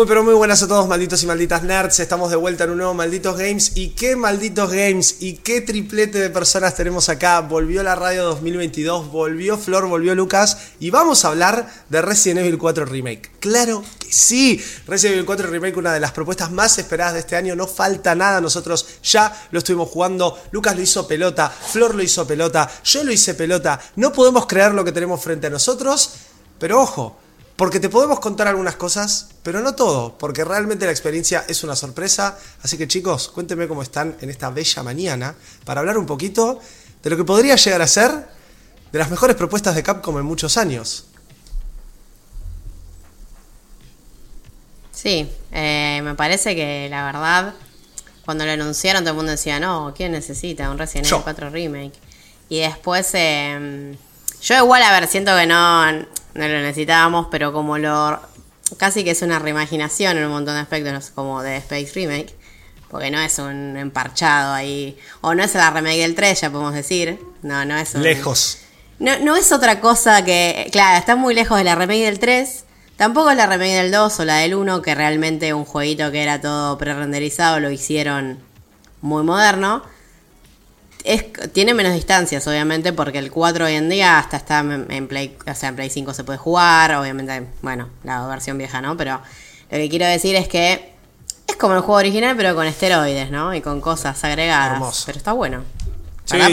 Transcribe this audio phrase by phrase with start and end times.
[0.00, 2.78] Muy pero muy buenas a todos malditos y malditas nerds, estamos de vuelta en un
[2.78, 3.72] nuevo Malditos Games.
[3.74, 9.12] Y qué malditos games y qué triplete de personas tenemos acá, volvió la radio 2022,
[9.12, 13.30] volvió Flor, volvió Lucas y vamos a hablar de Resident Evil 4 Remake.
[13.40, 17.36] Claro que sí, Resident Evil 4 Remake, una de las propuestas más esperadas de este
[17.36, 22.02] año, no falta nada, nosotros ya lo estuvimos jugando, Lucas lo hizo pelota, Flor lo
[22.02, 26.14] hizo pelota, yo lo hice pelota, no podemos creer lo que tenemos frente a nosotros,
[26.58, 27.19] pero ojo,
[27.60, 31.76] porque te podemos contar algunas cosas, pero no todo, porque realmente la experiencia es una
[31.76, 32.38] sorpresa.
[32.62, 35.34] Así que chicos, cuéntenme cómo están en esta bella mañana
[35.66, 36.58] para hablar un poquito
[37.02, 38.12] de lo que podría llegar a ser
[38.90, 41.04] de las mejores propuestas de Capcom en muchos años.
[44.90, 47.52] Sí, eh, me parece que la verdad,
[48.24, 51.92] cuando lo anunciaron todo el mundo decía, no, ¿quién necesita un Resident Evil 4 Remake?
[52.48, 53.98] Y después, eh,
[54.40, 58.20] yo igual, a ver, siento que no no lo necesitábamos, pero como lo
[58.78, 62.34] casi que es una reimaginación en un montón de aspectos, como de Space Remake,
[62.88, 66.74] porque no es un emparchado ahí, o no es la remake del 3, ya podemos
[66.74, 68.02] decir, no, no es un...
[68.02, 68.58] Lejos.
[68.98, 72.64] No, no es otra cosa que, claro, está muy lejos de la remake del 3,
[72.96, 76.22] tampoco es la remake del 2 o la del 1, que realmente un jueguito que
[76.22, 78.38] era todo pre-renderizado lo hicieron
[79.00, 79.82] muy moderno
[81.52, 85.54] tiene menos distancias, obviamente, porque el 4 hoy en día hasta está en, Play, o
[85.54, 88.96] sea, en Play 5 se puede jugar, obviamente, bueno, la versión vieja, ¿no?
[88.96, 89.20] Pero
[89.70, 90.92] lo que quiero decir es que
[91.46, 93.54] es como el juego original, pero con esteroides, ¿no?
[93.54, 95.04] Y con cosas agregadas.
[95.06, 95.64] Pero está bueno.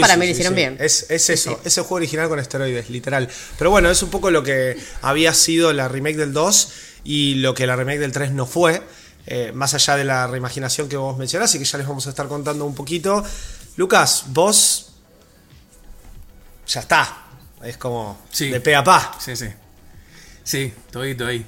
[0.00, 0.76] para mí lo hicieron bien.
[0.80, 3.28] Es, es eso, es el juego original con esteroides, literal.
[3.58, 6.72] Pero bueno, es un poco lo que había sido la remake del 2
[7.04, 8.82] y lo que la remake del 3 no fue.
[9.30, 12.10] Eh, más allá de la reimaginación que vos mencionás y que ya les vamos a
[12.10, 13.22] estar contando un poquito.
[13.78, 14.90] Lucas, vos
[16.66, 17.26] ya está.
[17.62, 19.16] Es como de pe a pa.
[19.20, 19.46] Sí, sí.
[20.42, 21.46] Sí, todito ahí.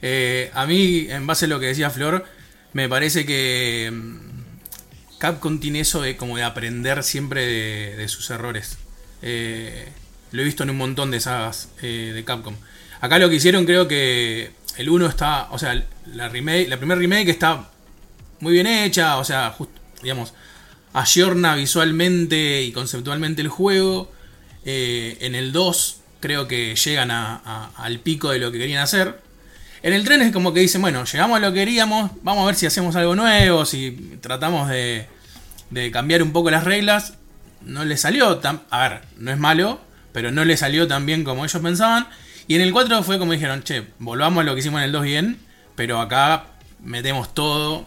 [0.00, 2.24] Eh, a mí, en base a lo que decía Flor,
[2.72, 8.78] me parece que mm, Capcom tiene eso de como de aprender siempre de, sus errores.
[9.20, 9.88] Eh,
[10.30, 12.54] lo he visto en un montón de sagas eh, de Capcom.
[13.00, 17.00] Acá lo que hicieron creo que el 1 está, o sea, la remake, la primera
[17.00, 17.68] remake está
[18.38, 19.56] muy bien hecha, o sea,
[20.00, 20.32] digamos,
[20.92, 24.12] ayorna visualmente y conceptualmente el juego.
[24.64, 29.20] Eh, en el 2 creo que llegan al pico de lo que querían hacer.
[29.82, 32.46] En el 3 es como que dicen, bueno, llegamos a lo que queríamos, vamos a
[32.46, 35.06] ver si hacemos algo nuevo, si tratamos de,
[35.70, 37.14] de cambiar un poco las reglas.
[37.62, 38.62] No le salió tan...
[38.70, 39.80] A ver, no es malo,
[40.12, 42.06] pero no le salió tan bien como ellos pensaban.
[42.46, 44.92] Y en el 4 fue como dijeron, che, volvamos a lo que hicimos en el
[44.92, 45.38] 2 bien,
[45.74, 46.46] pero acá
[46.80, 47.84] metemos todo,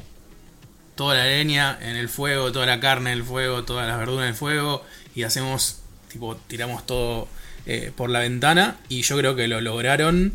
[0.96, 4.24] toda la leña en el fuego, toda la carne en el fuego, todas las verduras
[4.24, 4.84] en el fuego
[5.14, 5.80] y hacemos,
[6.12, 7.28] tipo, tiramos todo
[7.66, 10.34] eh, por la ventana y yo creo que lo lograron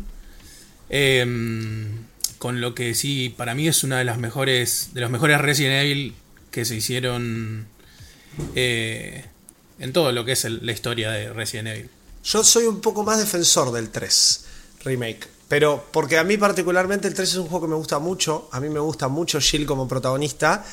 [0.89, 2.05] em,
[2.37, 5.83] con lo que sí, para mí es una de las mejores, de los mejores Resident
[5.83, 6.15] Evil
[6.51, 7.67] que se hicieron
[8.55, 9.25] eh,
[9.79, 11.89] en todo lo que es la historia de Resident Evil.
[12.23, 14.45] Yo soy un poco más defensor del 3
[14.83, 15.27] remake.
[15.51, 18.61] Pero porque a mí particularmente el 3 es un juego que me gusta mucho, a
[18.61, 20.63] mí me gusta mucho Jill como protagonista.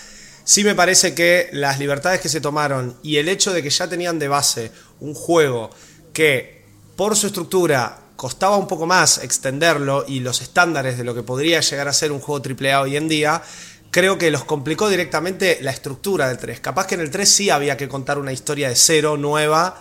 [0.44, 3.88] Sí me parece que las libertades que se tomaron y el hecho de que ya
[3.88, 5.70] tenían de base un juego
[6.12, 11.24] que por su estructura costaba un poco más extenderlo y los estándares de lo que
[11.24, 13.42] podría llegar a ser un juego AAA hoy en día,
[13.90, 16.60] creo que los complicó directamente la estructura del 3.
[16.60, 19.76] Capaz que en el 3 sí había que contar una historia de cero, nueva.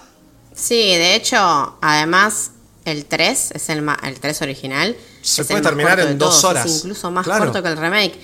[0.56, 2.53] Sí, de hecho, además
[2.88, 4.96] el 3 es el, el 3 original.
[5.22, 6.66] Se puede terminar en dos horas.
[6.66, 8.18] Es incluso más corto que el remake.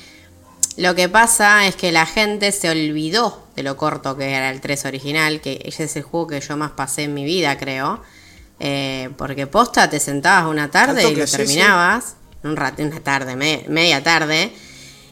[0.78, 4.62] Lo que pasa es que la gente se olvidó de lo corto que era el
[4.62, 8.02] 3 original, que ese es el juego que yo más pasé en mi vida, creo.
[8.60, 12.16] Eh, porque posta te sentabas una tarde y lo terminabas.
[12.44, 14.52] Un rato, una tarde, media tarde.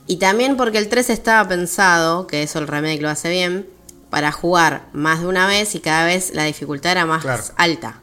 [0.07, 3.68] Y también porque el 3 estaba pensado, que eso el remake lo hace bien,
[4.09, 8.01] para jugar más de una vez y cada vez la dificultad era más alta.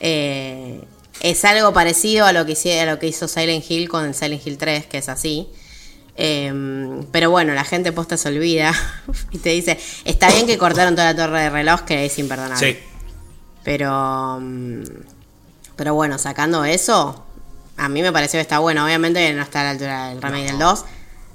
[0.00, 0.80] Eh,
[1.20, 4.46] es algo parecido a lo, que, a lo que hizo Silent Hill con el Silent
[4.46, 5.48] Hill 3, que es así.
[6.16, 8.72] Em, pero bueno, la gente posta se olvida
[9.30, 12.72] y te dice, está bien que cortaron toda la torre de reloj, que es imperdonable.
[12.72, 12.78] Sí.
[13.64, 14.82] Pero, mm,
[15.76, 17.24] pero bueno, sacando eso,
[17.76, 18.84] a mí me pareció que está bueno.
[18.84, 20.84] Obviamente no está a la altura del remake del 2,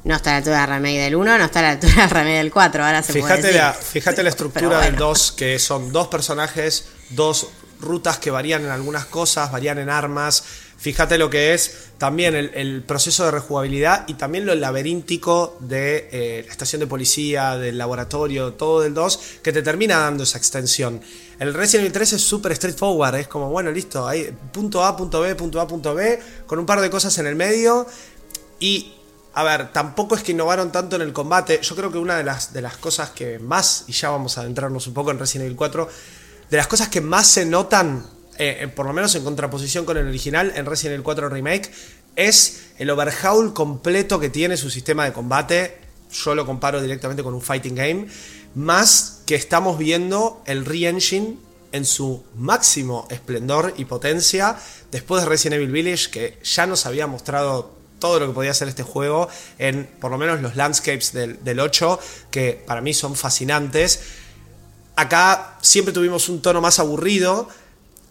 [0.05, 2.09] no está a la altura del remake del 1, no está a la altura del
[2.09, 2.85] remake del 4.
[2.85, 7.47] Ahora se fíjate puede La, fíjate la estructura del 2, que son dos personajes, dos
[7.79, 10.43] rutas que varían en algunas cosas, varían en armas.
[10.77, 16.43] Fíjate lo que es también el, proceso de rejugabilidad y también lo laberíntico de eh,
[16.45, 21.01] la estación de policía, del laboratorio, todo del 2, que te termina dando esa extensión.
[21.37, 25.19] El Resident Evil 3 es súper straightforward, es como, bueno, listo, hay punto A, punto
[25.19, 27.85] B, punto A, punto B, con un par de cosas en el medio.
[28.59, 28.93] Y
[29.33, 31.59] a ver, tampoco es que innovaron tanto en el combate.
[31.61, 34.41] Yo creo que una de las, de las cosas que más, y ya vamos a
[34.41, 35.89] adentrarnos un poco en Resident Evil 4,
[36.49, 38.05] de las cosas que más se notan,
[38.37, 41.71] eh, por lo menos en contraposición con el original, en Resident Evil 4 Remake,
[42.15, 45.77] es el overhaul completo que tiene su sistema de combate.
[46.11, 48.07] Yo lo comparo directamente con un fighting game.
[48.55, 51.37] Más que estamos viendo el re-engine
[51.71, 54.57] en su máximo esplendor y potencia
[54.91, 58.67] después de Resident Evil Village, que ya nos había mostrado todo lo que podía hacer
[58.67, 59.29] este juego
[59.59, 61.99] en por lo menos los landscapes del, del 8,
[62.31, 64.01] que para mí son fascinantes.
[64.99, 67.47] Acá siempre tuvimos un tono más aburrido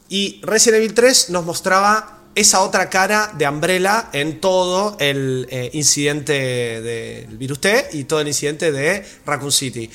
[0.09, 5.69] y Resident Evil 3 nos mostraba esa otra cara de Umbrella en todo el eh,
[5.75, 6.33] incidente
[6.81, 9.91] del Virus T y todo el incidente de Raccoon City.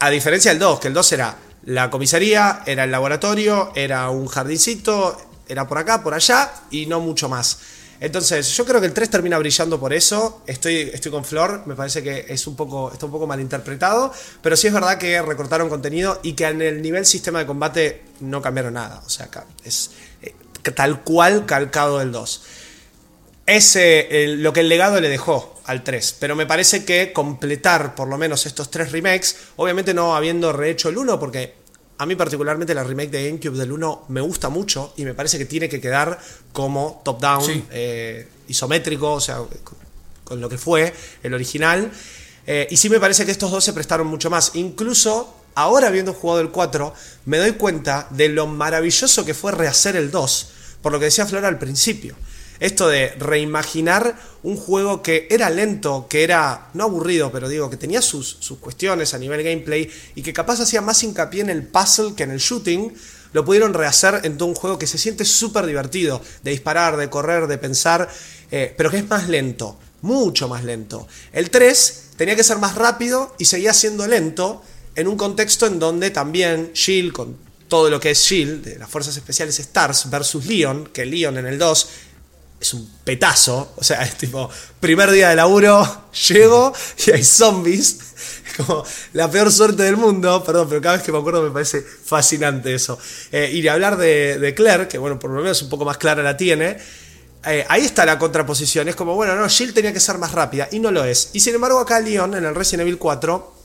[0.00, 4.26] A diferencia del 2, que el 2 era la comisaría, era el laboratorio, era un
[4.26, 5.16] jardincito,
[5.46, 7.60] era por acá, por allá y no mucho más.
[8.00, 10.42] Entonces, yo creo que el 3 termina brillando por eso.
[10.46, 14.12] Estoy, estoy con Flor, me parece que es un poco, está un poco mal interpretado.
[14.40, 18.02] Pero sí es verdad que recortaron contenido y que en el nivel sistema de combate
[18.20, 19.02] no cambiaron nada.
[19.04, 19.28] O sea,
[19.64, 19.90] es
[20.22, 20.34] eh,
[20.74, 22.42] tal cual calcado del 2.
[23.46, 23.78] Es
[24.38, 26.16] lo que el legado le dejó al 3.
[26.20, 30.88] Pero me parece que completar por lo menos estos tres remakes, obviamente no habiendo rehecho
[30.90, 31.54] el 1, porque
[31.98, 35.36] a mí particularmente la remake de GameCube del 1 me gusta mucho y me parece
[35.36, 36.18] que tiene que quedar
[36.52, 39.40] como top-down, eh, isométrico, o sea,
[40.24, 41.90] con, lo que fue el original.
[42.46, 44.52] Eh, y sí me parece que estos dos se prestaron mucho más.
[44.54, 46.94] Incluso ahora habiendo jugado el 4,
[47.26, 50.48] me doy cuenta de lo maravilloso que fue rehacer el 2,
[50.80, 52.14] por lo que decía Flora al principio
[52.60, 57.76] esto de reimaginar un juego que era lento, que era no aburrido, pero digo que
[57.76, 61.64] tenía sus, sus cuestiones a nivel gameplay y que capaz hacía más hincapié en el
[61.64, 62.94] puzzle que en el shooting,
[63.32, 67.10] lo pudieron rehacer en todo un juego que se siente súper divertido, de disparar, de
[67.10, 68.08] correr, de pensar,
[68.50, 71.06] eh, pero que es más lento, mucho más lento.
[71.32, 74.62] El 3 tenía que ser más rápido y seguía siendo lento
[74.94, 77.36] en un contexto en donde también Shield, con
[77.68, 81.46] todo lo que es Shield, de las Fuerzas Especiales Stars versus Leon, que Leon en
[81.46, 81.88] el 2
[82.60, 83.72] es un petazo.
[83.76, 84.50] O sea, es tipo,
[84.80, 86.72] primer día de laburo, llego
[87.06, 87.98] y hay zombies.
[88.46, 91.50] Es como la peor suerte del mundo, perdón, pero cada vez que me acuerdo me
[91.50, 92.98] parece fascinante eso.
[93.30, 96.22] Eh, y de hablar de, Claire, que bueno, por lo menos un poco más clara
[96.22, 96.76] la tiene.
[97.44, 98.88] Eh, ahí está la contraposición.
[98.88, 101.30] Es como, bueno, no, Jill tenía que ser más rápida y no lo es.
[101.32, 103.57] Y sin embargo, acá Leon en el Resident Evil 4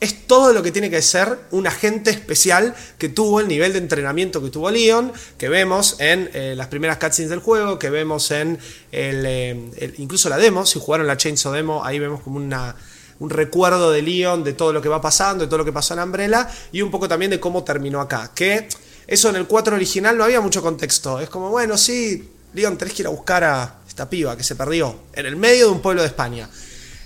[0.00, 3.78] es todo lo que tiene que ser un agente especial que tuvo el nivel de
[3.78, 8.30] entrenamiento que tuvo Leon, que vemos en eh, las primeras cutscenes del juego, que vemos
[8.30, 8.58] en
[8.92, 12.74] eh, incluso la demo, si jugaron la Chainsaw Demo, ahí vemos como una,
[13.18, 15.92] un recuerdo de Leon, de todo lo que va pasando, de todo lo que pasó
[15.92, 18.68] en Umbrella, y un poco también de cómo terminó acá, que
[19.06, 22.94] eso en el 4 original no había mucho contexto, es como, bueno, sí, Leon, tenés
[22.94, 25.82] que ir a buscar a esta piba que se perdió en el medio de un
[25.82, 26.48] pueblo de España.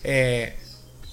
[0.05, 0.55] Eh,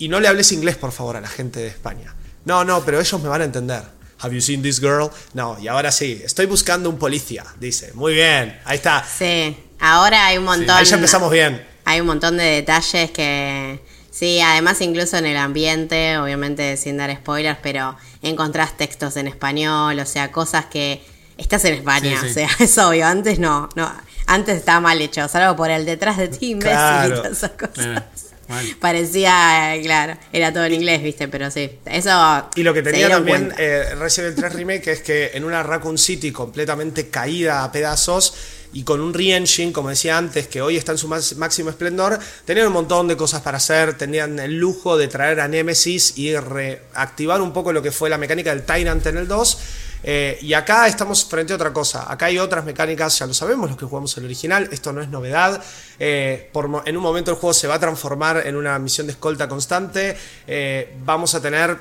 [0.01, 2.15] y no le hables inglés, por favor, a la gente de España.
[2.45, 3.83] No, no, pero ellos me van a entender.
[4.17, 5.11] Have you seen this girl?
[5.35, 7.91] No, y ahora sí, estoy buscando un policía, dice.
[7.93, 9.05] Muy bien, ahí está.
[9.05, 10.71] Sí, ahora hay un montón.
[10.71, 11.63] ahí ya empezamos bien.
[11.85, 13.79] Hay un montón de detalles que.
[14.09, 19.99] Sí, además incluso en el ambiente, obviamente sin dar spoilers, pero encontrás textos en español,
[19.99, 21.03] o sea, cosas que
[21.37, 23.91] estás en España, o sea, es obvio, antes no, no,
[24.25, 28.30] antes estaba mal hecho, salvo por el detrás de ti, imbécil y todas esas cosas.
[28.79, 31.79] Parecía, claro, era todo en inglés, viste, pero sí.
[31.85, 32.49] Eso.
[32.55, 35.97] Y lo que tenía también eh, Resident Evil 3 Remake es que en una Raccoon
[35.97, 38.33] City completamente caída a pedazos
[38.73, 42.67] y con un re-engine, como decía antes, que hoy está en su máximo esplendor, tenían
[42.67, 47.41] un montón de cosas para hacer, tenían el lujo de traer a Nemesis y reactivar
[47.41, 49.57] un poco lo que fue la mecánica del Tyrant en el 2
[50.03, 52.11] eh, y acá estamos frente a otra cosa.
[52.11, 54.69] Acá hay otras mecánicas, ya lo sabemos, los que jugamos el original.
[54.71, 55.63] Esto no es novedad.
[55.99, 56.51] Eh,
[56.85, 60.17] en un momento el juego se va a transformar en una misión de escolta constante.
[60.47, 61.77] Eh, vamos a tener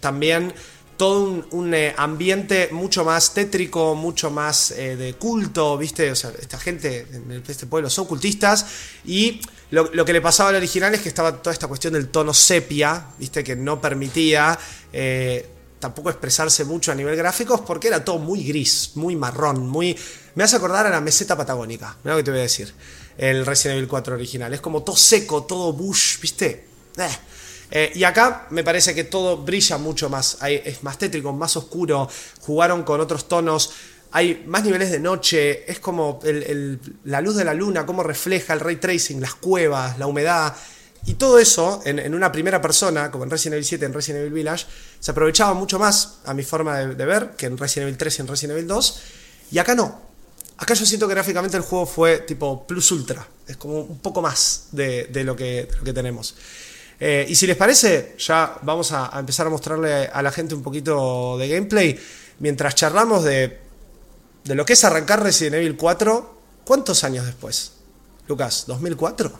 [0.00, 0.54] también
[0.96, 6.12] todo un, ambiente mucho más tétrico, mucho más de culto, ¿viste?
[6.12, 8.64] O sea, esta gente en este pueblo son cultistas
[9.04, 9.40] y
[9.72, 12.32] lo, lo, que le pasaba al original es que estaba toda esta cuestión del tono
[12.32, 13.42] sepia, ¿viste?
[13.42, 14.56] Que no permitía
[15.84, 19.94] tampoco expresarse mucho a nivel gráficos porque era todo muy gris, muy marrón, muy...
[20.34, 22.72] Me hace acordar a la meseta patagónica, mira lo que te voy a decir,
[23.18, 24.54] el Resident Evil 4 original.
[24.54, 26.64] Es como todo seco, todo bush, ¿viste?
[26.96, 27.08] Eh.
[27.70, 32.08] Eh, y acá me parece que todo brilla mucho más, es más tétrico, más oscuro,
[32.40, 33.72] jugaron con otros tonos,
[34.12, 36.18] hay más niveles de noche, es como
[37.04, 40.56] la luz de la luna, cómo refleja el ray tracing, las cuevas, la humedad.
[41.06, 44.32] Y todo eso, en, una primera persona, como en Resident Evil 7, en Resident Evil
[44.32, 44.66] Village,
[44.98, 48.22] se aprovechaba mucho más, a mi forma de, ver, que en Resident Evil 3 y
[48.22, 49.00] en Resident Evil 2.
[49.52, 50.00] Y acá no.
[50.56, 53.26] Acá yo siento que gráficamente el juego fue tipo plus ultra.
[53.46, 56.36] Es como un poco más de, de lo, que, de lo que tenemos.
[56.98, 60.54] Eh, y si les parece, ya vamos a, a empezar a mostrarle a la gente
[60.54, 62.00] un poquito de gameplay.
[62.38, 63.58] Mientras charlamos de,
[64.44, 67.72] de lo que es arrancar Resident Evil 4, ¿cuántos años después?
[68.26, 69.32] Lucas, ¿2004?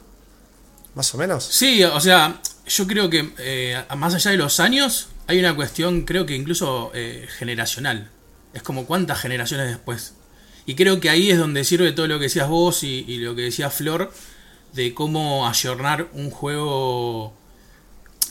[0.95, 1.45] Más o menos.
[1.45, 6.03] Sí, o sea, yo creo que eh, más allá de los años, hay una cuestión,
[6.03, 8.11] creo que incluso eh, generacional.
[8.53, 10.15] Es como cuántas generaciones después.
[10.67, 13.43] Y creo que ahí es donde sirve todo lo que decías vos y, lo que
[13.43, 14.13] decía Flor,
[14.73, 17.35] de cómo ayornar un juego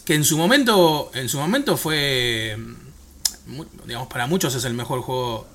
[0.06, 2.58] que en su momento, en su momento fue,
[3.46, 5.48] mu- digamos, para muchos es el mejor juego,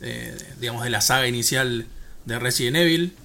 [0.00, 1.86] eh, digamos, de la saga inicial
[2.26, 3.16] de Resident Evil.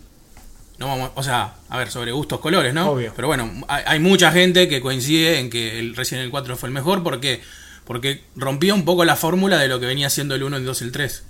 [0.78, 2.90] No vamos, o sea, a ver, sobre gustos colores, ¿no?
[2.92, 3.14] Obvio.
[3.16, 6.68] Pero bueno, hay, hay mucha gente que coincide en que el Resident Evil 4 fue
[6.68, 7.42] el mejor porque
[7.86, 10.82] porque rompía un poco la fórmula de lo que venía siendo el 1, el 2
[10.82, 11.24] y el 3.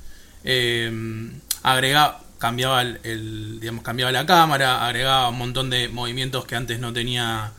[0.46, 1.32] Eh,
[1.64, 6.80] agregaba, cambiaba el, el- digamos, cambiaba la cámara, agregaba un montón de movimientos que antes
[6.80, 7.52] no tenía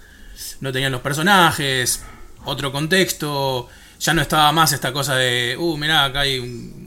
[0.61, 2.03] no tenían los personajes,
[2.45, 3.69] otro contexto,
[4.01, 6.86] ya no estaba más esta cosa de, uh, mirá, acá hay un,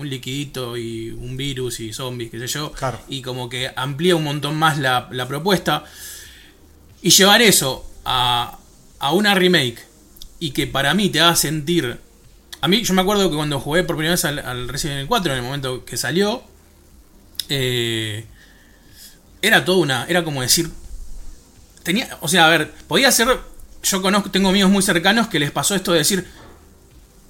[0.00, 3.00] un liquidito y un virus y zombies, qué sé yo, Claro.
[3.08, 5.84] y como que amplía un montón más la, la propuesta.
[7.02, 8.58] Y llevar eso a,
[8.98, 9.78] a una remake
[10.38, 11.98] y que para mí te haga sentir...
[12.62, 15.08] A mí, yo me acuerdo que cuando jugué por primera vez al, al Resident Evil
[15.08, 16.42] 4, en el momento que salió,
[17.48, 18.24] eh,
[19.42, 20.04] era todo una...
[20.06, 20.70] Era como decir,
[21.82, 23.28] tenía, o sea, a ver, podía ser,
[23.82, 26.26] yo conozco, tengo amigos muy cercanos que les pasó esto de decir,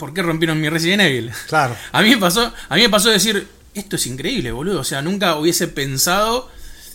[0.00, 1.30] ¿por qué rompieron mi Resident Evil?
[1.46, 1.76] Claro.
[1.92, 5.02] A mí me pasó, a mí me pasó decir, esto es increíble, boludo, o sea,
[5.02, 6.50] nunca hubiese pensado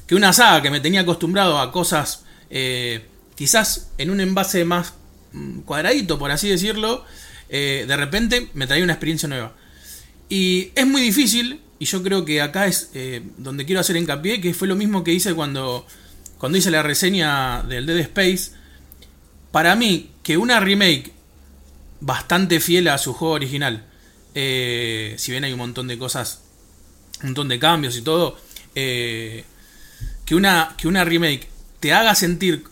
[0.07, 4.93] que una saga que me tenía acostumbrado a cosas eh, quizás en un envase más
[5.31, 7.05] mm, cuadradito, por así decirlo,
[7.47, 9.53] eh, de repente me traía una experiencia nueva.
[10.27, 14.41] Y es muy difícil, y yo creo que acá es eh, donde quiero hacer hincapié,
[14.41, 15.85] que fue lo mismo que hice cuando,
[16.39, 18.51] cuando hice la reseña del Dead Space.
[19.51, 21.14] Para mí, que una remake
[22.01, 23.85] bastante fiel a su juego original,
[24.33, 26.41] eh, si bien hay un montón de cosas,
[27.21, 28.37] un montón de cambios y todo,
[28.75, 29.45] eh,
[30.25, 31.47] que, una, que una remake
[31.79, 32.65] te haga sentir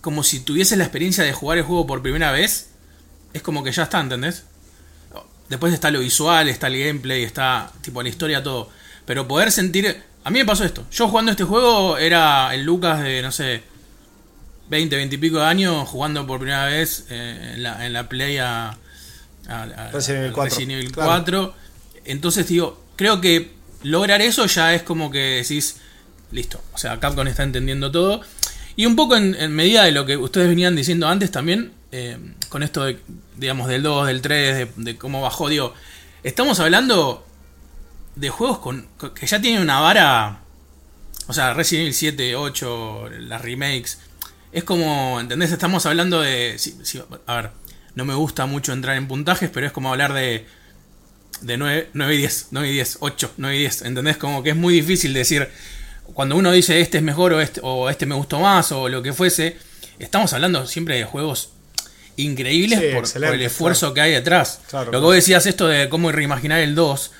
[0.00, 2.70] como si tuvieses la experiencia de jugar el juego por primera vez,
[3.32, 4.44] es como que ya está, ¿entendés?
[5.48, 8.70] Después está lo visual, está el gameplay, está tipo la historia, todo.
[9.06, 10.02] Pero poder sentir...
[10.24, 10.84] A mí me pasó esto.
[10.90, 13.62] Yo jugando este juego era el Lucas de, no sé,
[14.70, 18.08] 20, 20 y pico de años jugando por primera vez eh, en, la, en la
[18.08, 18.70] Play a,
[19.48, 21.08] a- a- Resident Evil a 4, Resident Evil claro.
[21.10, 21.54] 4.
[22.04, 25.76] Entonces, digo, creo que lograr eso ya es como que decís,
[26.30, 26.60] listo.
[26.74, 28.20] O sea, Capcom está entendiendo todo.
[28.76, 32.16] Y un poco en, en medida de lo que ustedes venían diciendo antes también, eh,
[32.48, 32.98] con esto de,
[33.36, 35.74] digamos, del 2, del 3, de, de cómo bajó, digo,
[36.22, 37.26] estamos hablando
[38.16, 40.40] de juegos con, con- que ya tienen una vara,
[41.26, 43.98] o sea, Resident Evil 7, 8, las remakes,
[44.52, 45.52] es como, ¿entendés?
[45.52, 47.50] Estamos hablando de, sí, sí, a ver,
[47.94, 50.46] no me gusta mucho entrar en puntajes, pero es como hablar de,
[51.42, 54.16] de 9, 9 y 10, 9 y 10, 8, 9 y 10, ¿entendés?
[54.16, 55.48] Como que es muy difícil decir,
[56.14, 59.02] cuando uno dice este es mejor o este, o este me gustó más o lo
[59.02, 59.56] que fuese,
[59.98, 61.52] estamos hablando siempre de juegos
[62.16, 64.60] increíbles Sí, por, por el esfuerzo que hay detrás.
[64.68, 65.06] Claro, lo que claro.
[65.06, 67.12] vos decías esto de cómo reimaginar el 2,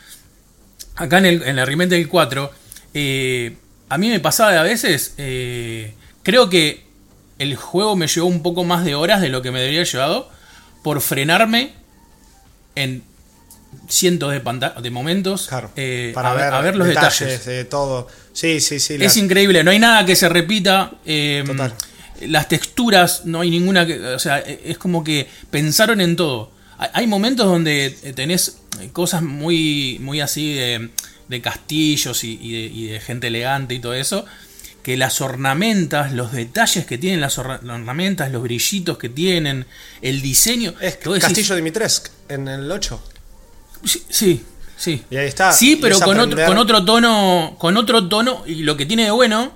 [0.96, 2.50] acá en, el, en la remake del 4,
[2.94, 3.56] eh,
[3.88, 6.87] a mí me pasaba de a veces, eh, creo que
[7.38, 9.92] el juego me llevó un poco más de horas de lo que me debería haber
[9.92, 10.30] llevado
[10.82, 11.72] por frenarme
[12.74, 13.02] en
[13.88, 14.40] cientos de,
[14.82, 15.70] de momentos Claro.
[15.76, 17.46] eh, para a, ver, ver, a ver los detalles, detalles.
[17.46, 18.08] de todo.
[18.32, 18.94] Sí, sí, sí.
[19.00, 20.92] Es increíble, no hay nada que se repita.
[21.04, 21.74] eh, Total.
[22.22, 24.00] Las texturas, no hay ninguna que.
[24.00, 26.50] O sea, e- es como que pensaron en todo.
[26.78, 28.58] Hay- Hay momentos donde tenés
[28.92, 30.90] cosas muy, muy así de,
[31.28, 34.24] de castillos y, y de, y de gente elegante y todo eso.
[34.82, 39.66] Que las ornamentas, los detalles que tienen las orna- las ornamentas, los brillitos que tienen,
[40.02, 40.74] el diseño.
[40.80, 43.02] Es que vos decís, Castillo Dimitrescu en el 8.
[43.84, 44.44] Sí, sí,
[44.76, 45.04] sí.
[45.10, 45.52] Y ahí está.
[45.52, 47.56] Sí, pero es con otro, aprender- con otro tono.
[47.58, 48.44] Con otro tono.
[48.46, 49.52] Y lo que tiene de bueno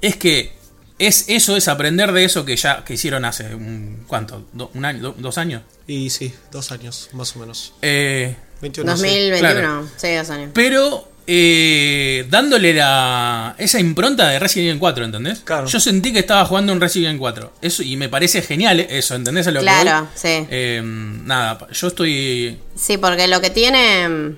[0.00, 0.56] es que
[0.98, 4.84] es eso es aprender de eso que ya que hicieron hace un cuánto, Do- un
[4.84, 5.62] año, do- dos años.
[5.86, 7.72] Y sí, dos años, más o menos.
[7.82, 9.02] Eh, 21 sí.
[9.02, 9.88] 2021, claro.
[9.96, 10.50] sí, dos años.
[10.54, 15.40] pero eh, dándole la esa impronta de Resident Evil 4, ¿entendés?
[15.40, 15.66] Claro.
[15.66, 17.52] Yo sentí que estaba jugando un Resident Evil 4.
[17.62, 19.46] Eso, y me parece genial eso, ¿entendés?
[19.48, 20.46] A lo que Claro, sí.
[20.50, 22.60] Eh, nada, yo estoy.
[22.76, 24.36] Sí, porque lo que tiene.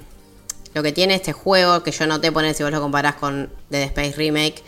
[0.75, 3.83] Lo que tiene este juego, que yo noté poner si vos lo comparás con Dead
[3.85, 4.63] Space Remake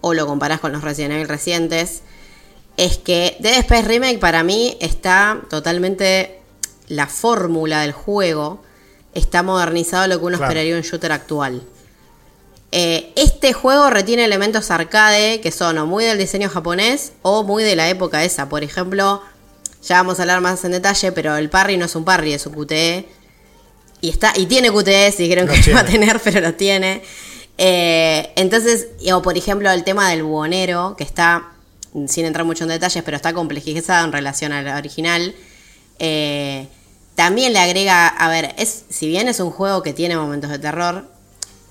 [0.00, 2.02] o lo comparás con los Resident Evil recientes,
[2.76, 6.34] es que Dead Space Remake para mí está totalmente.
[6.88, 8.62] La fórmula del juego
[9.14, 10.50] está modernizado a lo que uno Claro.
[10.52, 11.62] esperaría un shooter actual.
[12.70, 17.64] Eh, este juego retiene elementos arcade que son o muy del diseño japonés o muy
[17.64, 18.48] de la época esa.
[18.48, 19.22] Por ejemplo,
[19.86, 22.44] ya vamos a hablar más en detalle, pero el parry no es un parry, es
[22.46, 23.08] un QTE.
[24.00, 26.06] Y, está, y tiene QTE, si dijeron que iba a tiene.
[26.06, 27.02] tener, pero lo tiene.
[27.56, 31.48] Eh, entonces, o por ejemplo, el tema del buhonero, que está,
[32.06, 35.34] sin entrar mucho en detalles, pero está complejizado en relación al original.
[35.98, 36.68] Eh,
[37.18, 40.60] también le agrega, a ver, es si bien es un juego que tiene momentos de
[40.60, 41.04] terror,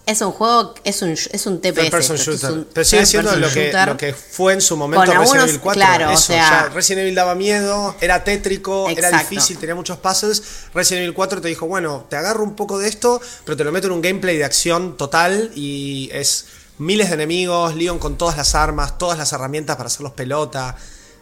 [0.05, 1.83] es un juego, es un, es un TPS.
[2.01, 2.51] Esto, es shooter.
[2.51, 3.87] un Pero sigue siendo lo que, shooter.
[3.87, 5.79] lo que fue en su momento Resident algunos, Evil 4.
[5.81, 9.97] claro, o Eso, sea- ya Resident Evil daba miedo, era tétrico, era difícil, tenía muchos
[9.99, 10.43] puzzles.
[10.73, 13.71] Resident Evil 4 te dijo, bueno, te agarro un poco de esto, pero te lo
[13.71, 16.45] meto en un gameplay de acción total y es
[16.77, 20.75] miles de enemigos, Leon con todas las armas, todas las herramientas para hacerlos pelota.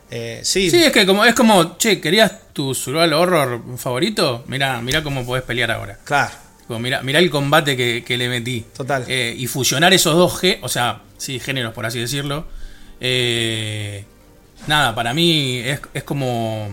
[0.10, 4.44] Eh, sí, Sí, es que como, es como, che, ¿querías tu survival horror favorito?
[4.48, 6.00] Mirá, mirá cómo podés pelear ahora.
[6.04, 6.32] claro.
[6.62, 8.66] Tipo, mirá, mirá el combate que, que le metí.
[8.76, 9.06] Total.
[9.08, 12.48] Eh, y fusionar esos dos G, o sea, sí, géneros, por así decirlo.
[13.00, 14.04] eh,
[14.66, 16.68] nada, para mí es, es como.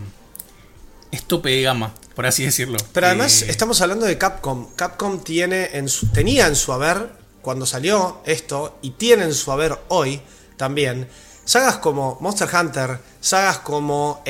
[1.11, 2.79] Es tope de gama, por así decirlo.
[2.95, 4.69] Pero además Eh, estamos hablando de Capcom.
[4.77, 7.11] Capcom tiene en su, tenía en su haber
[7.43, 10.23] cuando salió esto y tiene en su haber hoy
[10.57, 11.07] también
[11.45, 14.23] sagas como Monster Hunter, sagas como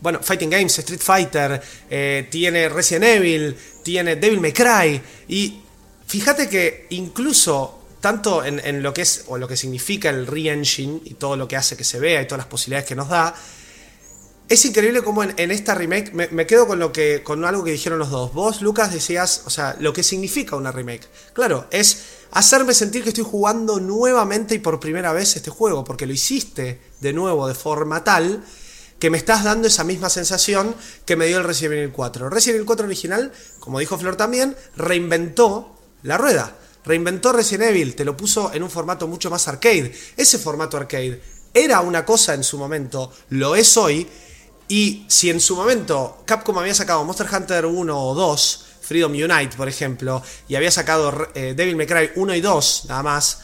[0.00, 1.60] bueno Fighting Games, Street Fighter,
[1.90, 5.60] eh, tiene Resident Evil, tiene Devil May Cry y
[6.06, 11.14] fíjate que incluso tanto en, lo que es o lo que significa el re-engine y
[11.14, 13.34] todo lo que hace que se vea y todas las posibilidades que nos da,
[14.48, 17.64] es increíble cómo en, en esta remake me, me quedo con lo que con algo
[17.64, 18.32] que dijeron los dos.
[18.32, 21.08] Vos, Lucas, decías, o sea, lo que significa una remake.
[21.32, 26.06] Claro, es hacerme sentir que estoy jugando nuevamente y por primera vez este juego, porque
[26.06, 28.44] lo hiciste de nuevo de forma tal
[28.98, 30.74] que me estás dando esa misma sensación
[31.04, 32.30] que me dio el Resident Evil 4.
[32.30, 36.56] Resident Evil 4 original, como dijo Flor también, reinventó la rueda.
[36.84, 39.92] Reinventó Resident Evil, te lo puso en un formato mucho más arcade.
[40.16, 41.20] Ese formato arcade
[41.52, 44.06] era una cosa en su momento, lo es hoy,
[44.68, 49.56] y si en su momento Capcom había sacado Monster Hunter 1 o 2, Freedom Unite,
[49.56, 53.40] por ejemplo, y había sacado eh, Devil May Cry 1 y 2, nada más,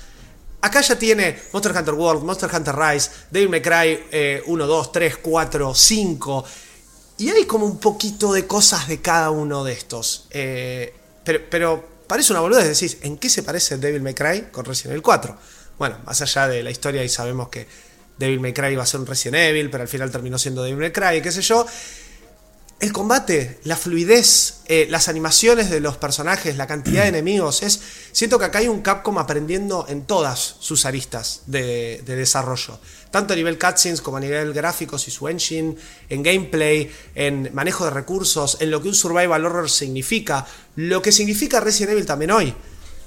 [0.63, 4.93] acá ya tiene Monster Hunter World, Monster Hunter Rise, Devil May Cry eh, 1, 2,
[4.93, 6.45] 3, 4, 5,
[7.19, 10.27] y hay como un poquito de cosas de cada uno de estos.
[10.31, 10.95] Eh,
[11.25, 14.93] pero, pero parece una boludez, decís, ¿en qué se parece Devil May Cry con Resident
[14.93, 15.37] Evil 4?
[15.79, 17.67] Bueno, más allá de la historia y sabemos que
[18.19, 20.79] Devil May Cry iba a ser un Resident Evil, pero al final terminó siendo Devil
[20.79, 21.67] May Cry, qué sé yo.
[22.83, 27.81] El combate, la fluidez, eh, las animaciones de los personajes, la cantidad de enemigos, es.
[28.11, 32.81] Siento que acá hay un Capcom aprendiendo en todas sus aristas de, de desarrollo.
[33.13, 35.77] Tanto a nivel cutscenes como a nivel gráficos y su engine,
[36.09, 41.13] en gameplay, en manejo de recursos, en lo que un survival horror significa, lo que
[41.13, 42.53] significa Resident Evil también hoy.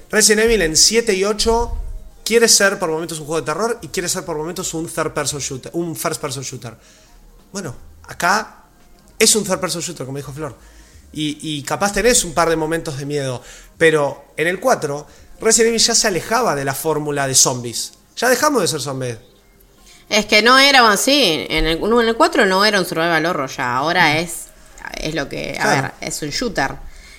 [0.09, 1.77] Resident Evil en 7 y 8
[2.23, 5.11] quiere ser por momentos un juego de terror y quiere ser por momentos un third
[5.11, 6.77] person shooter, un first person shooter.
[7.51, 8.61] Bueno, acá
[9.19, 10.55] es un third person shooter, como dijo Flor.
[11.13, 13.41] Y, y capaz tenés un par de momentos de miedo.
[13.77, 15.07] Pero en el 4,
[15.39, 17.93] Resident Evil ya se alejaba de la fórmula de zombies.
[18.17, 19.17] Ya dejamos de ser zombies.
[20.09, 21.45] Es que no era así.
[21.49, 23.75] En el, en el 4 no era un survival horror ya.
[23.77, 24.47] Ahora es,
[24.97, 25.57] es lo que.
[25.59, 25.81] A Claro.
[25.83, 26.75] ver, es un shooter.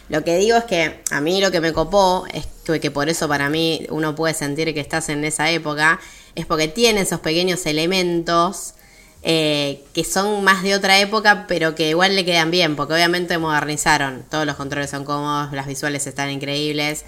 [0.08, 3.08] Lo que digo es que a mí lo que me copó es que, que por
[3.08, 5.98] eso para mí uno puede sentir que estás en esa época.
[6.36, 8.74] Es porque tiene esos pequeños elementos
[9.28, 12.76] eh, que son más de otra época, pero que igual le quedan bien.
[12.76, 14.24] Porque obviamente modernizaron.
[14.30, 17.04] Todos los controles son cómodos, las visuales están increíbles.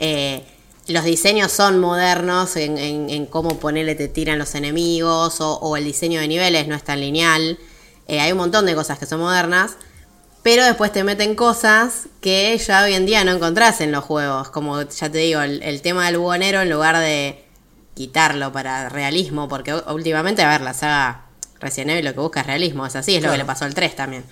[0.00, 0.42] Eh,
[0.86, 5.84] los diseños son modernos en, en- en cómo ponerle te tiran los enemigos o, el
[5.84, 7.58] diseño de niveles no es tan lineal.
[8.08, 9.72] Eh, hay un montón de cosas que son modernas,
[10.42, 14.50] pero después te meten cosas que ya hoy en día no encontrás en los juegos.
[14.50, 17.44] Como ya te digo, el, el tema del buhonero en lugar de
[17.94, 21.26] quitarlo para realismo, porque últimamente, a ver, la saga
[21.60, 23.74] Resident Evil lo que busca es realismo, es así, es lo que le pasó al
[23.74, 24.24] 3 también.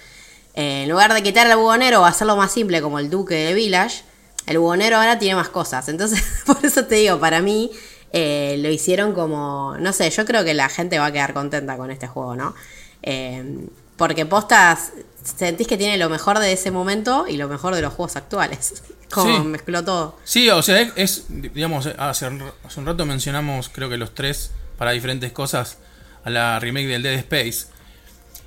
[0.54, 3.52] Eh, en lugar de quitar el buhonero o hacerlo más simple como el Duque de
[3.54, 4.02] Village,
[4.46, 5.88] el buhonero ahora tiene más cosas.
[5.88, 7.70] Entonces, por eso te digo, para mí
[8.12, 11.76] eh, lo hicieron como, no sé, yo creo que la gente va a quedar contenta
[11.76, 12.54] con este juego, ¿no?
[13.02, 14.92] Eh, porque postas,
[15.24, 18.82] sentís que tiene lo mejor de ese momento y lo mejor de los juegos actuales.
[19.10, 19.42] Como Sí.
[19.44, 20.18] mezcló todo.
[20.24, 24.50] Sí, o sea, es, es, digamos, hace, hace un rato mencionamos, creo que los tres,
[24.78, 25.78] para diferentes cosas,
[26.26, 27.68] a la remake del Dead Space.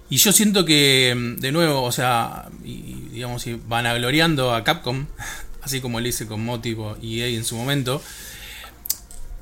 [0.10, 5.08] Y yo siento que, mm, de nuevo, o sea, y, digamos, y vanagloriando a Capcom,
[5.62, 8.02] así como le hice con Motivo y EA en su momento,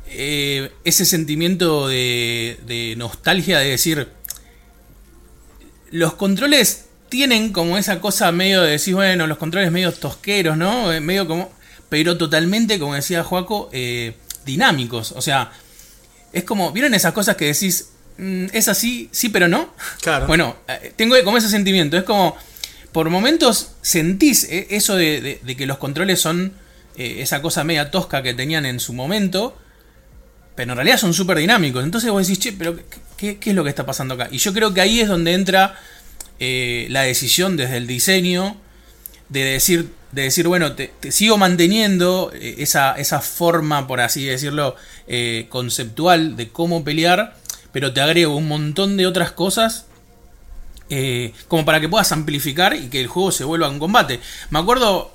[0.09, 4.07] eh, ese sentimiento de, de nostalgia de decir,
[5.89, 10.93] los controles tienen como esa cosa medio de decir, bueno, los controles medio tosqueros, ¿no?
[10.93, 11.51] Eh, Medio como...
[11.89, 15.13] pero totalmente, como decía Joaco, eh, dinámicos.
[15.13, 15.51] O sea,
[16.33, 19.73] es como, ¿vieron esas cosas que decís, es así, sí, pero no?
[20.01, 20.25] Claro.
[20.27, 21.97] Bueno, eh, tengo como ese sentimiento.
[21.97, 22.35] Es como,
[22.91, 26.53] por momentos sentís eh, eso de, de que los controles son
[26.95, 29.55] esa cosa media tosca que tenían en su momento
[30.57, 31.83] pero en realidad son súper dinámicos.
[31.83, 32.75] Entonces vos decís, che, pero
[33.15, 34.27] ¿qué, es lo que está pasando acá?
[34.31, 35.79] Y yo creo que ahí es donde entra
[36.39, 38.57] eh, la decisión desde el diseño
[39.29, 44.75] de decir, de decir bueno, te, sigo manteniendo eh, esa, esa, forma, por así decirlo,
[45.05, 47.37] eh, conceptual de cómo pelear,
[47.77, 49.85] pero te agrego un montón de otras cosas.
[51.47, 54.19] como para que puedas amplificar y que el juego se vuelva un combate.
[54.49, 55.11] Me acuerdo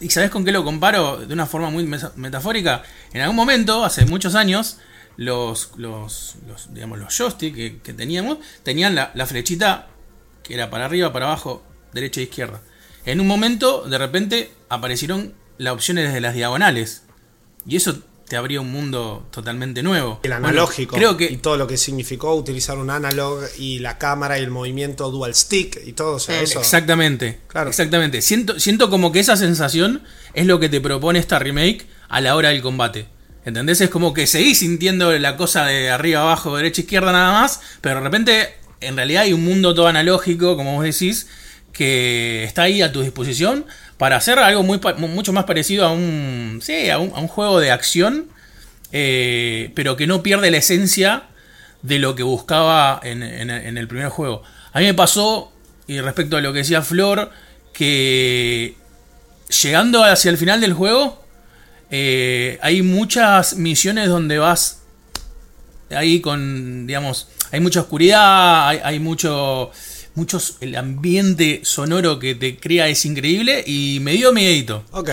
[0.00, 1.18] ¿Y sabes con qué lo comparo?
[1.18, 2.84] De una forma muy metafórica.
[3.12, 4.78] En algún momento, hace muchos años,
[5.18, 6.36] los, los,
[6.70, 9.88] digamos, los joysticks que, teníamos tenían la, flechita
[10.42, 12.62] que era para arriba, para abajo, derecha e izquierda.
[13.04, 17.02] En un momento, de repente, aparecieron las opciones desde las diagonales.
[17.66, 20.20] Y eso te abría un mundo totalmente nuevo.
[20.22, 20.96] El analógico.
[20.96, 21.26] creo que...
[21.26, 25.34] Y todo lo que significó utilizar un analog y la cámara y el movimiento dual
[25.34, 26.16] stick y todo.
[26.16, 26.32] eso.
[26.32, 27.40] Exactamente.
[27.46, 27.70] Claro.
[27.70, 28.22] Exactamente.
[28.22, 30.02] Siento, siento como que esa sensación
[30.34, 33.06] es lo que te propone esta remake a la hora del combate.
[33.44, 33.80] ¿Entendés?
[33.80, 37.96] Es como que seguís sintiendo la cosa de arriba, abajo, derecha, izquierda nada más, pero
[37.96, 41.28] de repente en realidad hay un mundo todo analógico, como vos decís,
[41.72, 43.66] que está ahí a tu disposición
[43.98, 48.26] para hacer algo mucho más parecido a un, sí, a un, juego de acción,
[48.92, 51.24] eh, pero que no pierde la esencia
[51.82, 54.42] de lo que buscaba en, el primer juego.
[54.72, 55.52] A mí me pasó,
[55.86, 57.30] y respecto a lo que decía Flor,
[57.72, 58.74] que
[59.62, 61.24] llegando hacia el final del juego,
[61.90, 64.82] eh, hay muchas misiones donde vas
[65.90, 69.70] ahí con, digamos, hay mucha oscuridad, hay, mucho,
[70.16, 74.84] muchos, el ambiente sonoro que te crea es increíble y me dio miedito.
[74.90, 75.10] Ok.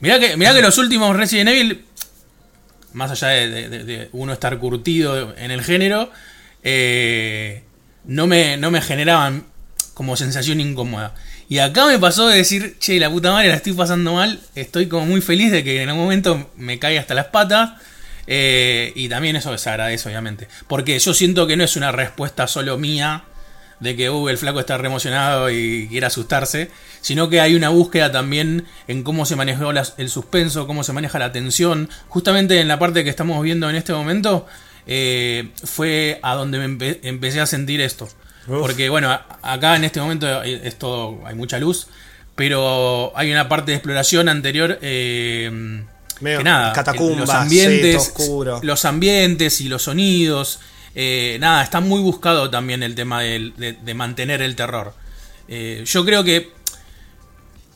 [0.00, 1.84] Mirá que, mirá que los últimos Resident Evil,
[2.92, 6.10] más allá de, uno estar curtido en el género,
[6.62, 7.62] eh,
[8.04, 9.44] no, me, no me generaban
[9.94, 11.14] como sensación incómoda.
[11.48, 14.88] Y acá me pasó de decir, che, la puta madre la estoy pasando mal, estoy
[14.88, 17.80] como muy feliz de que en algún momento me caiga hasta las patas.
[18.26, 20.48] Eh, y también eso se agradece, obviamente.
[20.66, 23.24] Porque yo siento que no es una respuesta solo mía
[23.80, 28.10] de que uh, el flaco está reemocionado y quiere asustarse, sino que hay una búsqueda
[28.10, 31.88] también en cómo se manejó el suspenso, cómo se maneja la tensión.
[32.08, 34.46] Justamente en la parte que estamos viendo en este momento,
[34.86, 38.08] eh, fue a donde me empecé a sentir esto.
[38.46, 39.10] Porque bueno,
[39.42, 41.88] acá en este momento es todo, hay mucha luz,
[42.36, 45.82] pero hay una parte de exploración anterior eh,
[46.20, 48.14] que nada, catacumbas, los ambientes,
[48.62, 50.60] los ambientes y los sonidos,
[50.96, 54.94] eh, nada, está muy buscado también el tema de, mantener el terror.
[55.46, 56.50] Eh, yo creo que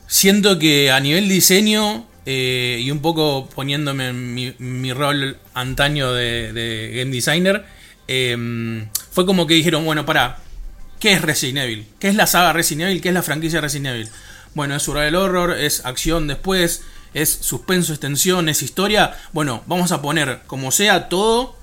[0.07, 7.11] siento que a nivel diseño y un poco poniéndome en mi, rol antaño de, game
[7.11, 7.65] designer,
[9.11, 10.37] fue como que dijeron, bueno, para,
[11.01, 11.87] ¿Qué es Resident Evil?
[11.97, 13.01] ¿Qué es la saga Resident Evil?
[13.01, 14.09] ¿Qué es la franquicia Resident Evil?
[14.53, 16.83] Bueno, es survival horror, es acción después,
[17.15, 19.17] es suspenso, es tensión, es historia.
[19.33, 21.55] Bueno, vamos a poner como sea todo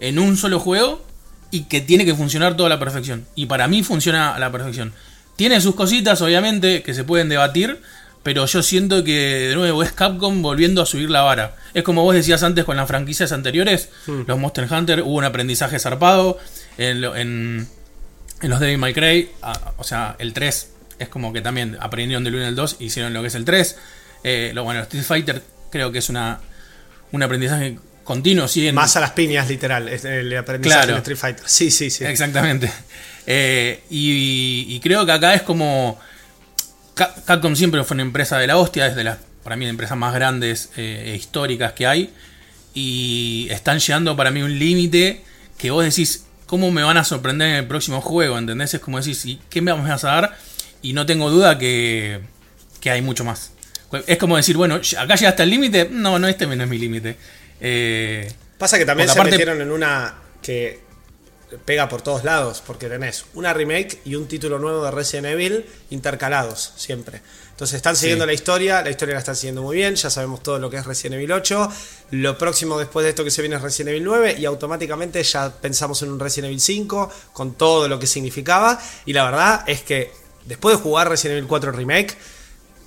[0.00, 1.04] en un solo juego
[1.50, 3.26] y que tiene que funcionar toda la perfección.
[3.34, 4.92] Y para mí funciona a la perfección.
[5.36, 7.80] Tiene sus cositas, obviamente, que se pueden debatir,
[8.22, 11.56] pero yo siento que de nuevo es Capcom volviendo a subir la vara.
[11.74, 14.22] Es como vos decías antes con las franquicias anteriores, hmm.
[14.26, 16.38] los Monster Hunter, hubo un aprendizaje zarpado.
[16.78, 17.04] En,
[18.42, 19.30] en los Devil May Cry,
[19.78, 23.12] o sea, el 3 es como que también aprendieron del 1 al 2 y hicieron
[23.12, 23.76] lo que es el 3.
[24.24, 26.40] Eh, lo, bueno, Street Fighter creo que es una
[27.12, 28.46] un aprendizaje continuo.
[28.72, 31.44] Más a las piñas, literal, el aprendizaje de Street Fighter.
[31.46, 32.04] Sí, sí, sí.
[32.04, 32.72] Exactamente.
[33.26, 35.98] Eh, y, creo que acá es como.
[36.94, 40.14] Capcom siempre fue una empresa de la hostia, es de las, para mí, empresas más
[40.14, 42.14] grandes e históricas que hay.
[42.72, 45.22] Y están llegando para mí un límite
[45.58, 48.72] que vos decís, cómo me van a sorprender en el próximo juego, ¿entendés?
[48.74, 50.38] Es como decir, ¿qué me vamos a dar?
[50.80, 52.20] Y no tengo duda que,
[52.80, 53.52] que hay mucho más.
[54.06, 55.88] Es como decir, bueno, acá hasta el límite.
[55.90, 57.16] No, no, este no es mi límite.
[57.60, 60.86] Eh, Pasa que también se metieron en una que
[61.64, 65.64] pega por todos lados, porque tenés una remake y un título nuevo de Resident Evil
[65.90, 67.20] intercalados siempre.
[67.50, 70.58] Entonces están siguiendo la historia, la historia la están siguiendo muy bien, ya sabemos todo
[70.58, 71.72] lo que es Resident Evil 8.
[72.12, 75.50] Lo próximo después de esto que se viene es Resident Evil 9 y automáticamente ya
[75.50, 78.78] pensamos en un Resident Evil 5 con todo lo que significaba.
[79.04, 80.12] Y la verdad es que
[80.46, 82.16] después de jugar Resident Evil 4 Remake,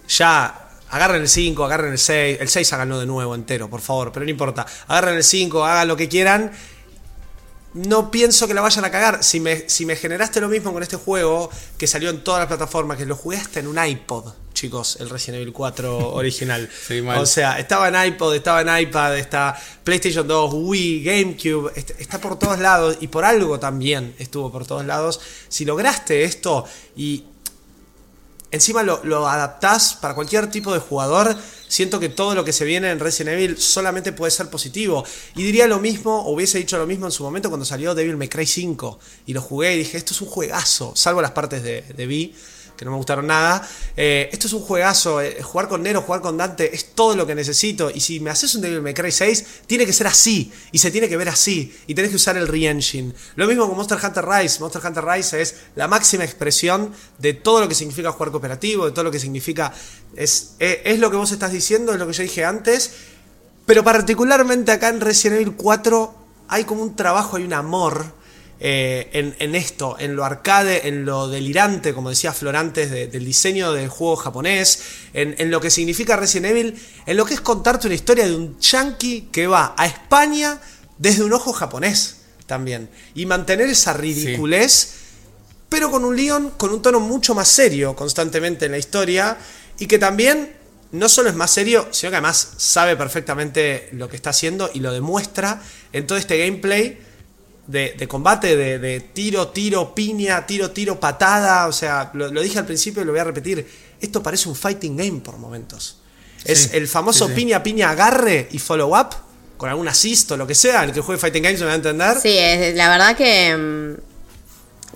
[0.08, 4.12] ya agarren el 5, agarren el 6, el 6 háganlo de nuevo entero, por favor,
[4.12, 4.65] pero no importa.
[4.88, 6.52] Agarren el 5, hagan lo que quieran
[7.71, 9.23] no pienso que la vayan a cagar.
[9.23, 12.47] Si me, si me generaste lo mismo con este juego, que salió en todas las
[12.47, 16.67] plataformas, que lo jugué hasta en un iPod, chicos, el Resident Evil 4 original.
[16.88, 17.19] Sí, mal.
[17.19, 22.19] o sea, estaba en iPod, estaba en iPad, está PlayStation 2, Wii, GameCube, est- está
[22.19, 25.21] por todos lados y por algo también estuvo por todos lados.
[25.47, 27.23] Si lograste esto y
[28.51, 31.35] encima lo, adaptás para cualquier tipo de jugador,
[31.67, 35.05] siento que todo lo que se viene en Resident Evil solamente puede ser positivo.
[35.35, 38.29] Y diría lo mismo, hubiese dicho lo mismo en su momento cuando salió Devil May
[38.29, 38.99] Cry 5.
[39.25, 42.07] Y lo jugué y dije, esto es un juegazo, salvo las partes de, de
[42.79, 43.67] que no me gustaron nada.
[43.97, 47.27] Eh, esto es un juegazo, eh, jugar con Nero, jugar con Dante, es todo lo
[47.27, 47.91] que necesito.
[47.93, 50.89] Y si me haces un Devil May Cry 6, tiene que ser así, y se
[50.89, 53.13] tiene que ver así, y tenés que usar el re-engine.
[53.35, 54.61] Lo mismo con Monster Hunter Rise.
[54.61, 58.91] Monster Hunter Rise es la máxima expresión de todo lo que significa jugar cooperativo, de
[58.91, 59.73] todo lo que significa.
[60.15, 62.91] Es, eh, es lo que vos estás diciendo, es lo que yo dije antes.
[63.65, 66.15] Pero particularmente acá en Resident Evil 4
[66.47, 68.18] hay como un trabajo, hay un amor
[68.59, 73.23] eh, en, en esto, en lo arcade, en lo delirante, como decía Florantes, de- del
[73.25, 74.81] diseño del juego japonés,
[75.13, 78.35] en, en lo que significa Resident Evil, en lo que es contarte una historia de
[78.35, 80.59] un yankee que va a España
[80.97, 82.17] desde un ojo japonés
[82.47, 82.89] también.
[83.15, 84.95] Y mantener esa ridiculez
[85.69, 89.37] pero con un Leon con un tono mucho más serio constantemente en la historia
[89.77, 90.51] y que también
[90.91, 94.79] no solo es más serio, sino que además sabe perfectamente lo que está haciendo y
[94.79, 95.61] lo demuestra
[95.93, 96.97] en todo este gameplay
[97.69, 102.41] de, de combate, de, de tiro, tiro, piña, tiro, tiro, patada, o sea, lo, lo
[102.41, 103.67] dije al principio y lo voy a repetir,
[104.01, 105.97] esto parece un fighting game por momentos.
[106.45, 107.36] Es Sí, el famoso sí, sí.
[107.36, 109.10] piña, piña, agarre y follow up,
[109.58, 111.75] con algún assist o lo que sea, el que juegue fighting games me va a
[111.75, 112.17] entender.
[112.17, 113.55] Sí, es- la verdad que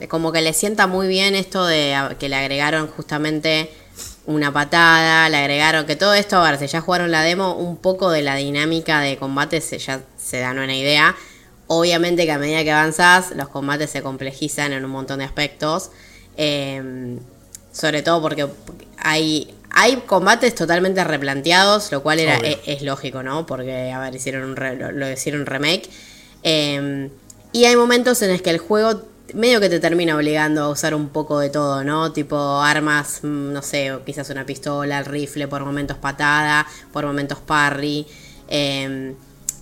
[0.01, 3.69] mm, como que le sienta muy bien esto de que le agregaron justamente
[4.25, 7.77] una patada, le agregaron que todo esto, a ver, si ya jugaron la demo, un
[7.77, 11.15] poco de la dinámica de combate se, ya se dan una idea.
[11.67, 15.91] Obviamente que a medida que avanzás, los combates se complejizan en un montón de aspectos.
[16.37, 17.17] Eh,
[17.71, 18.47] sobre todo porque
[18.97, 22.49] hay, hay combates totalmente replanteados, lo cual era, Obvio.
[22.49, 23.45] es, es lógico, ¿no?
[23.45, 25.89] Porque, a ver, hicieron un re- lo, lo hicieron remake.
[26.43, 27.09] Eh,
[27.51, 29.01] y hay momentos en los que el juego
[29.33, 32.11] medio que te termina obligando a usar un poco de todo, ¿no?
[32.11, 37.39] Tipo armas, mm, no sé, quizás una pistola, el rifle, por momentos patada, por momentos
[37.39, 38.05] parry.
[38.47, 39.13] Eh,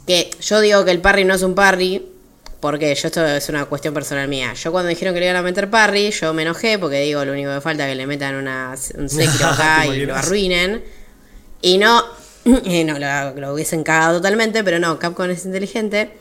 [0.08, 2.06] que yo digo que el parry no es un parry,
[2.60, 4.54] porque yo esto es una cuestión personal mía.
[4.54, 7.32] Yo cuando dijeron que le iban a meter parry, yo me enojé porque digo lo
[7.32, 10.84] único que falta es que le metan una, un Sekiro acá y lo arruinen.
[11.62, 12.04] Y no,
[12.64, 16.12] y no lo, lo hubiesen cagado totalmente, pero no, Capcom es inteligente.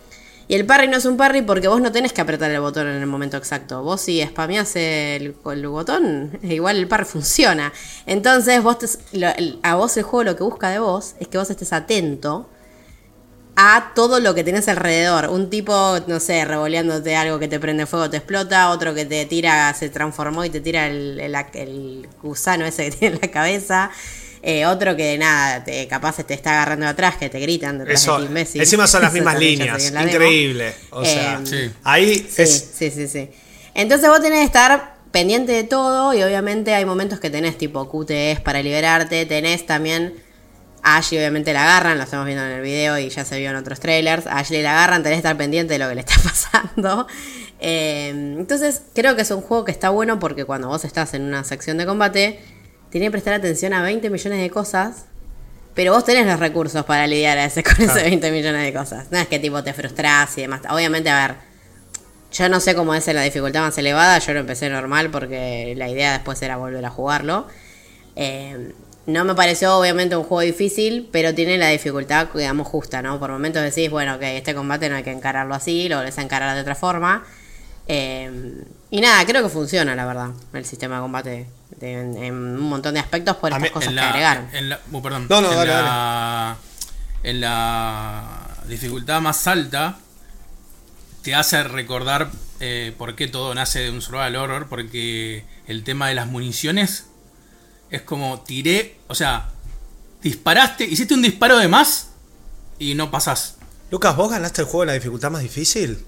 [0.49, 2.89] Y el parry no es un parry porque vos no tenés que apretar el botón
[2.89, 3.83] en el momento exacto.
[3.85, 7.73] Vos si spameás el, el botón, igual el parry funciona.
[8.07, 8.89] Entonces vos te-
[9.19, 11.73] lo- el- a vos el juego lo que busca de vos es que vos estés
[11.73, 12.49] atento
[13.63, 15.29] a todo lo que tenés alrededor.
[15.29, 19.27] Un tipo, no sé, revoleándote algo que te prende fuego, te explota, otro que te
[19.27, 23.29] tira, se transformó y te tira el, el- el gusano ese que tiene en la
[23.31, 23.91] cabeza.
[24.43, 28.15] Eh, otro que nada, te, capaz te está agarrando atrás, que te gritan detrás Eso,
[28.15, 28.61] de ti, imbécil.
[28.63, 30.73] encima son las mismas líneas, la increíble.
[30.91, 31.71] O sea, Eh, Sí.
[31.85, 33.29] ahí Sí, es, sí, sí, sí.
[33.75, 37.87] Entonces vos tenés que estar pendiente de todo y obviamente hay momentos que tenés tipo
[37.91, 40.15] QTEs para liberarte, tenés también
[40.83, 43.51] a Ashley obviamente la agarran, lo estamos viendo en el video y ya se vio
[43.51, 46.01] en otros trailers, a Ashley la agarran, tenés que estar pendiente de lo que le
[46.01, 47.07] está pasando.
[47.61, 51.23] Eh, entonces creo que es un juego que está bueno porque cuando vos estás en
[51.23, 52.41] una sección de combate,
[52.91, 55.07] tenés que prestar atención a 20 millones de cosas.
[55.75, 59.07] Pero vos tenés los recursos para lidiar a ese, con esos 20 millones de cosas.
[59.11, 60.63] No es que tipo te frustrás y demás.
[60.69, 61.37] Obviamente, a ver,
[62.33, 65.89] yo no sé cómo es la dificultad más elevada, yo lo empecé normal porque la
[65.89, 67.47] idea después era volver a jugarlo.
[68.17, 68.73] Eh,
[69.07, 73.19] no me pareció obviamente un juego difícil, pero tiene la dificultad, digamos, justa, ¿no?
[73.19, 76.23] Por momentos decís, bueno, que este combate no hay que encararlo así, lo volvés a
[76.23, 77.25] encarar de otra forma.
[77.89, 78.31] Eh,
[78.91, 81.47] y nada, creo que funciona, la verdad, el sistema de combate
[81.79, 84.49] de- en, en un montón de aspectos por estas mí- cosas en que la, agregaron.
[84.53, 85.27] en la- uh, perdón.
[85.29, 86.57] No, no, en, dale, la,
[87.25, 89.99] en la dificultad más alta
[91.23, 96.09] te hace recordar eh, por qué todo nace de un survival horror, porque el tema
[96.09, 97.07] de las municiones
[97.91, 99.49] es como tiré, o sea,
[100.23, 102.09] disparaste, hiciste un disparo de más
[102.79, 103.57] y no pasás.
[103.91, 105.99] Lucas, ¿vos ganaste el juego en la dificultad más difícil?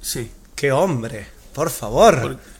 [0.00, 0.30] Sí.
[0.54, 1.26] ¡Qué hombre!
[1.52, 2.20] Por favor.
[2.20, 2.54] Por-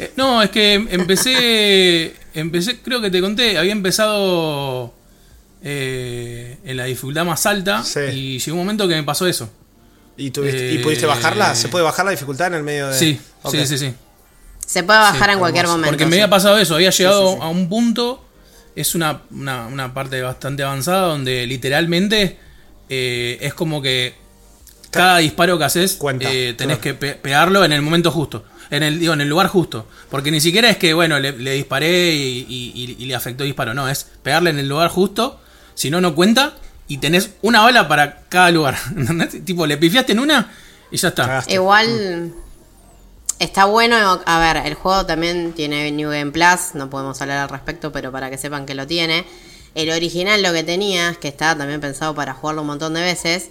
[0.00, 4.94] Eh, no, es que empecé, empecé, creo que te conté, había empezado
[5.62, 7.98] eh, en la dificultad más alta Sí.
[8.12, 9.50] y llegó un momento que me pasó eso.
[10.16, 11.54] ¿Y, tuviste- ¿Y Eh, pudiste bajarla?
[11.56, 12.98] ¿Se puede bajar la dificultad en el medio de.?
[12.98, 13.94] Sí, sí, sí, sí.
[14.66, 15.88] Se puede bajar Sí, en cualquier momento.
[15.90, 17.42] Porque me había pasado eso, había llegado sí, sí.
[17.42, 18.24] a un punto,
[18.76, 22.38] es una, una, una parte bastante avanzada donde literalmente
[22.90, 24.14] eh, es como que
[24.90, 26.80] cada disparo que haces Cuenta, eh, tenés claro.
[26.80, 28.44] que pe- pegarlo en el momento justo.
[28.70, 29.86] En el, digo, en el lugar justo.
[30.10, 33.42] Porque ni siquiera es que, bueno, le, le disparé y, y- y- y le afectó
[33.44, 33.72] el disparo.
[33.72, 35.40] No, es pegarle en el lugar justo.
[35.74, 36.54] Si no, no cuenta.
[36.86, 38.76] Y tenés una bala para cada lugar.
[39.46, 40.52] tipo, le pifiaste en una
[40.90, 41.24] y ya está.
[41.26, 41.54] Cagaste.
[41.54, 42.34] Igual
[43.38, 47.48] está bueno, a ver, el juego también tiene New Game Plus, no podemos hablar al
[47.48, 49.24] respecto, pero para que sepan que lo tiene.
[49.74, 53.50] El original lo que tenía, que estaba también pensado para jugarlo un montón de veces,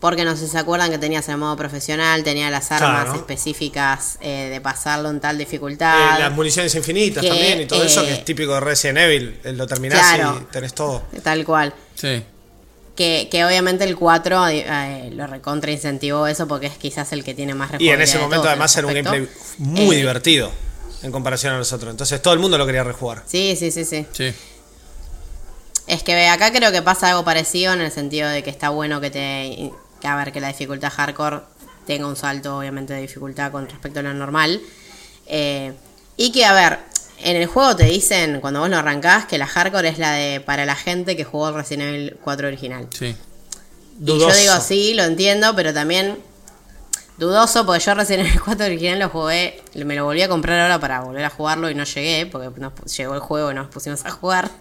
[0.00, 3.18] porque no sé si se acuerdan que tenías el modo profesional, tenía las armas Claro.
[3.18, 6.16] específicas eh, de pasarlo en tal dificultad.
[6.16, 8.98] Eh, las municiones infinitas que, también y todo eso, que eh, es típico de Resident
[8.98, 9.40] Evil.
[9.56, 10.38] Lo terminás Claro.
[10.42, 11.02] y tenés todo.
[11.22, 11.72] Tal cual.
[11.94, 12.22] Sí.
[12.96, 17.34] Que, que obviamente el 4 eh, lo recontra incentivó eso porque es quizás el que
[17.34, 19.28] tiene más Y en ese momento además era un gameplay
[19.58, 20.50] muy Eh, divertido
[21.02, 21.90] en comparación a los otros.
[21.90, 23.22] Entonces todo el mundo lo quería rejugar.
[23.26, 24.06] Sí, sí, sí, sí.
[24.12, 24.32] Sí.
[25.86, 29.00] Es que acá creo que pasa algo parecido en el sentido de que está bueno
[29.00, 29.70] que te.
[30.00, 31.40] Que, a ver, que la dificultad hardcore
[31.86, 34.60] tenga un salto, obviamente, de dificultad con respecto a lo normal.
[35.26, 35.72] Eh,
[36.16, 36.78] y que, a ver,
[37.22, 40.40] en el juego te dicen, cuando vos lo arrancás, que la hardcore es la de
[40.40, 42.86] para la gente que jugó el Resident Evil 4 original.
[42.96, 43.16] Sí.
[43.98, 44.28] Dudoso.
[44.28, 46.18] Y yo digo, sí, lo entiendo, pero también
[47.18, 50.60] dudoso, porque yo recién en el 4 original lo jugué, me lo volví a comprar
[50.60, 53.68] ahora para volver a jugarlo y no llegué, porque nos llegó el juego y nos
[53.68, 54.50] pusimos a jugar.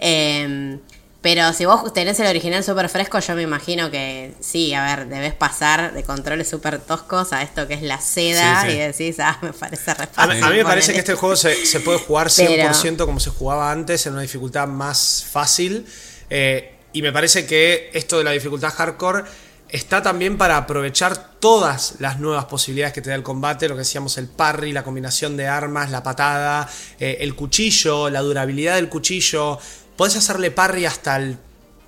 [0.00, 0.80] Em,
[1.22, 5.06] pero si vos tenés el original súper fresco, yo me imagino que sí, a ver,
[5.08, 8.76] debes pasar de controles súper toscos a esto que es la seda Sí, sí.
[8.76, 11.14] y decís, ah, me parece re A, mí- fácil a mí me parece que este
[11.14, 15.24] juego se, se puede jugar Pero- 100% como se jugaba antes, en una dificultad más
[15.30, 15.86] fácil.
[16.28, 19.24] Eh, y me parece que esto de la dificultad hardcore
[19.68, 23.78] está también para aprovechar todas las nuevas posibilidades que te da el combate, lo que
[23.80, 26.68] decíamos, el parry, la combinación de armas, la patada,
[27.00, 29.58] eh, el cuchillo, la durabilidad del cuchillo.
[29.96, 31.38] Podés hacerle parry hasta el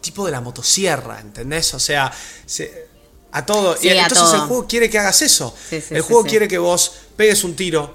[0.00, 1.72] tipo de la motosierra, ¿entendés?
[1.74, 2.12] O sea,
[2.46, 2.86] se-
[3.32, 3.76] a todo.
[3.76, 4.46] Sí, y entonces el todo.
[4.48, 5.54] juego quiere que hagas eso.
[5.68, 7.94] Sí, sí, el juego quiere que vos pegues un tiro,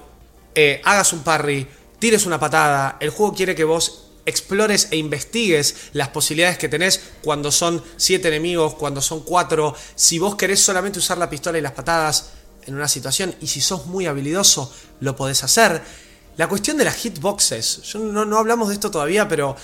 [0.54, 1.66] eh, hagas un parry,
[1.98, 2.96] tires una patada.
[3.00, 8.28] El juego quiere que vos explores e investigues las posibilidades que tenés cuando son siete
[8.28, 9.74] enemigos, cuando son cuatro.
[9.94, 12.30] Si vos querés solamente usar la pistola y las patadas
[12.66, 14.70] en una situación, y si sos muy habilidoso,
[15.00, 15.80] lo podés hacer.
[16.36, 19.56] La cuestión de las hitboxes, yo no, no hablamos de esto todavía, pero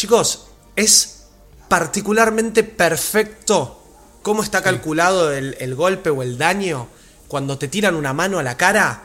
[0.00, 1.26] chicos, es
[1.68, 3.82] particularmente perfecto
[4.22, 6.88] cómo está calculado el, el golpe o el daño
[7.28, 9.02] cuando te tiran una mano a la cara.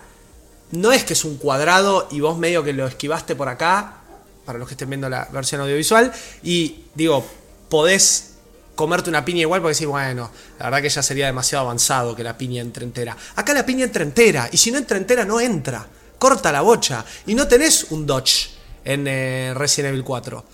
[0.72, 3.98] No es que es un cuadrado y vos medio que lo esquivaste por acá,
[4.46, 7.26] para los que estén viendo la versión audiovisual, y digo,
[7.68, 8.36] podés
[8.74, 12.24] comerte una piña igual porque decís, bueno, la verdad que ya sería demasiado avanzado que
[12.24, 13.18] la piña entre entera.
[13.36, 15.86] Acá la piña entra entera, y si no entra entera, no entra.
[16.18, 17.04] Corta la bocha.
[17.26, 18.52] Y no tenés un dodge
[18.86, 20.46] en eh, Resident Evil 4,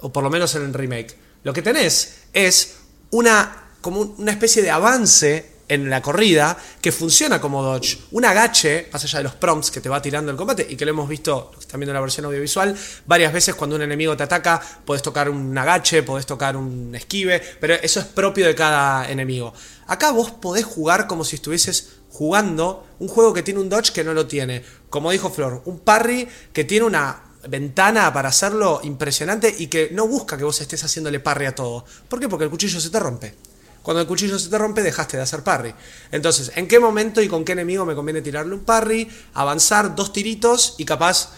[0.00, 1.16] o por lo menos en el remake.
[1.44, 2.76] Lo que tenés es
[3.10, 7.98] una, como un- una especie de avance en la corrida que funciona como dodge.
[8.12, 10.86] Un agache, más allá de los prompts que te va tirando el combate y que
[10.86, 12.74] lo hemos visto, están viendo la versión audiovisual,
[13.06, 17.42] varias veces cuando un enemigo te ataca, podés tocar un agache, podés tocar un esquive,
[17.60, 19.52] pero eso es propio de cada enemigo.
[19.88, 24.04] Acá vos podés jugar como si estuvieses jugando un juego que tiene un dodge que
[24.04, 24.64] no lo tiene.
[24.88, 30.06] Como dijo Flor, un parry que tiene una ventana para hacerlo impresionante y que no
[30.06, 31.84] busca que vos estés haciéndole parry a todo.
[32.08, 32.28] ¿Por qué?
[32.28, 33.34] Porque el cuchillo se te rompe.
[33.82, 35.74] Cuando el cuchillo se te rompe, dejaste de hacer parry.
[36.10, 39.08] Entonces, ¿en qué momento y con qué enemigo me conviene tirarle un parry?
[39.34, 41.30] Avanzar dos tiritos y capaz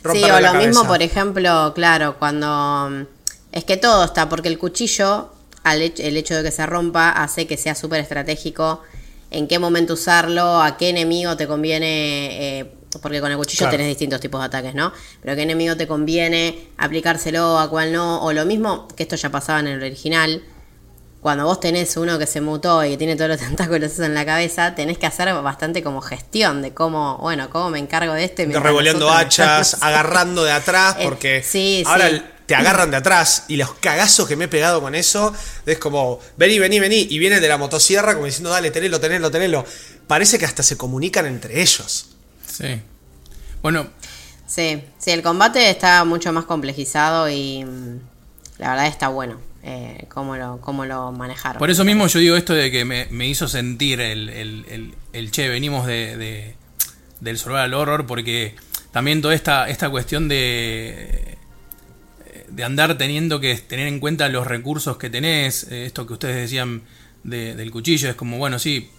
[0.00, 2.88] Sí, romperle o la lo mismo, por ejemplo, claro, cuando...
[2.90, 3.06] mm,
[3.52, 5.32] Es que todo está, porque el cuchillo,
[5.62, 8.82] al el hecho de que se rompa, hace que sea súper estratégico
[9.30, 12.58] en qué momento usarlo, a qué enemigo te conviene...
[12.60, 13.72] eh, porque con el cuchillo Claro.
[13.72, 14.92] tenés distintos tipos de ataques, ¿no?
[15.22, 18.22] Pero qué enemigo te conviene aplicárselo, a cuál no.
[18.22, 20.42] O lo mismo, que esto ya pasaba en el original,
[21.20, 24.26] cuando vos tenés uno que se mutó y que tiene todos los tentáculos en la
[24.26, 28.46] cabeza, tenés que hacer bastante como gestión de cómo, bueno, cómo me encargo de este.
[28.46, 32.22] revoleando hachas, agarrando de atrás, Eh, porque sí, ahora sí.
[32.46, 35.32] te agarran de atrás y los cagazos que me he pegado con eso
[35.64, 39.30] es como, vení, vení, vení, y viene de la motosierra como diciendo, dale, tenelo, tenelo,
[39.30, 39.64] tenelo.
[40.08, 42.11] Parece que hasta se comunican entre ellos.
[42.52, 42.80] Sí.
[43.62, 43.86] Bueno,
[44.46, 47.96] Sí, sí, el combate está mucho más complejizado y mm,
[48.58, 51.58] la verdad está bueno eh, cómo, lo, cómo lo manejaron.
[51.58, 54.94] por eso mismo yo digo esto de que me, me hizo sentir el, el- el-
[55.14, 56.54] el, che, venimos de, de-
[57.20, 58.54] del survival horror, porque
[58.90, 61.38] también toda esta, esta cuestión de,
[62.48, 66.36] de andar teniendo que tener en cuenta los recursos que tenés, eh, esto que ustedes
[66.36, 66.82] decían
[67.24, 68.90] de- del cuchillo, es como, bueno, sí,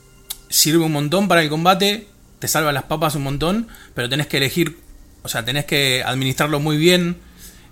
[0.49, 2.07] sirve un montón para el combate,
[2.43, 4.77] te salva las papas un montón, pero tenés que elegir,
[5.21, 7.15] o sea, tenés que administrarlo muy bien.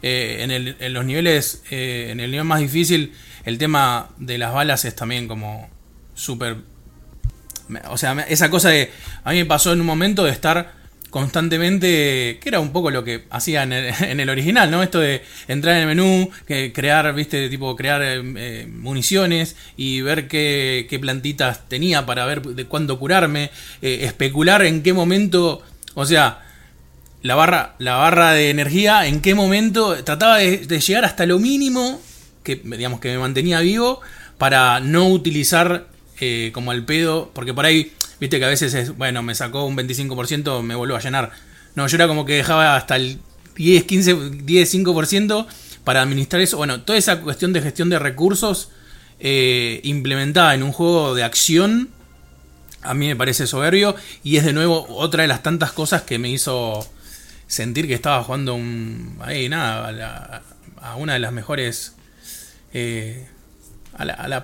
[0.02, 3.12] Eh, en, los niveles, eh, en el nivel más difícil,
[3.44, 5.70] el tema de las balas es también como
[6.16, 6.56] súper...
[7.90, 8.94] O sea, esa cosa de...
[9.26, 10.72] A mí me pasó en un momento de estar
[11.12, 14.82] constantemente, que era un poco lo que hacía en el, original, ¿no?
[14.82, 20.02] Esto de entrar en el menú, que crear, viste, tipo crear eh, eh, municiones y
[20.02, 23.52] ver qué, qué, plantitas tenía para ver de cuándo curarme,
[23.82, 25.62] eh, especular en qué momento,
[25.94, 26.44] o sea,
[27.22, 31.38] la barra, la barra de energía, en qué momento trataba de, de llegar hasta lo
[31.38, 32.02] mínimo
[32.44, 34.00] que, digamos, que me mantenía vivo
[34.40, 35.88] para no utilizar
[36.54, 39.76] como al pedo, porque por ahí Viste que a veces es, bueno, me sacó un
[39.76, 41.32] 25%, me vuelvo a llenar.
[41.74, 43.20] No, yo era como que dejaba hasta el
[43.56, 45.48] 10, 15, 10, 5%
[45.84, 46.58] para administrar eso.
[46.58, 48.70] Bueno, toda esa cuestión de gestión de recursos
[49.20, 51.90] eh, implementada en un juego de acción,
[52.84, 53.96] a mí me parece soberbio.
[54.24, 56.88] Y es de nuevo otra de las tantas cosas que me hizo
[57.48, 60.44] sentir que estaba jugando un, ahí, nada,
[60.80, 61.96] a, una de las mejores
[62.72, 63.28] eh,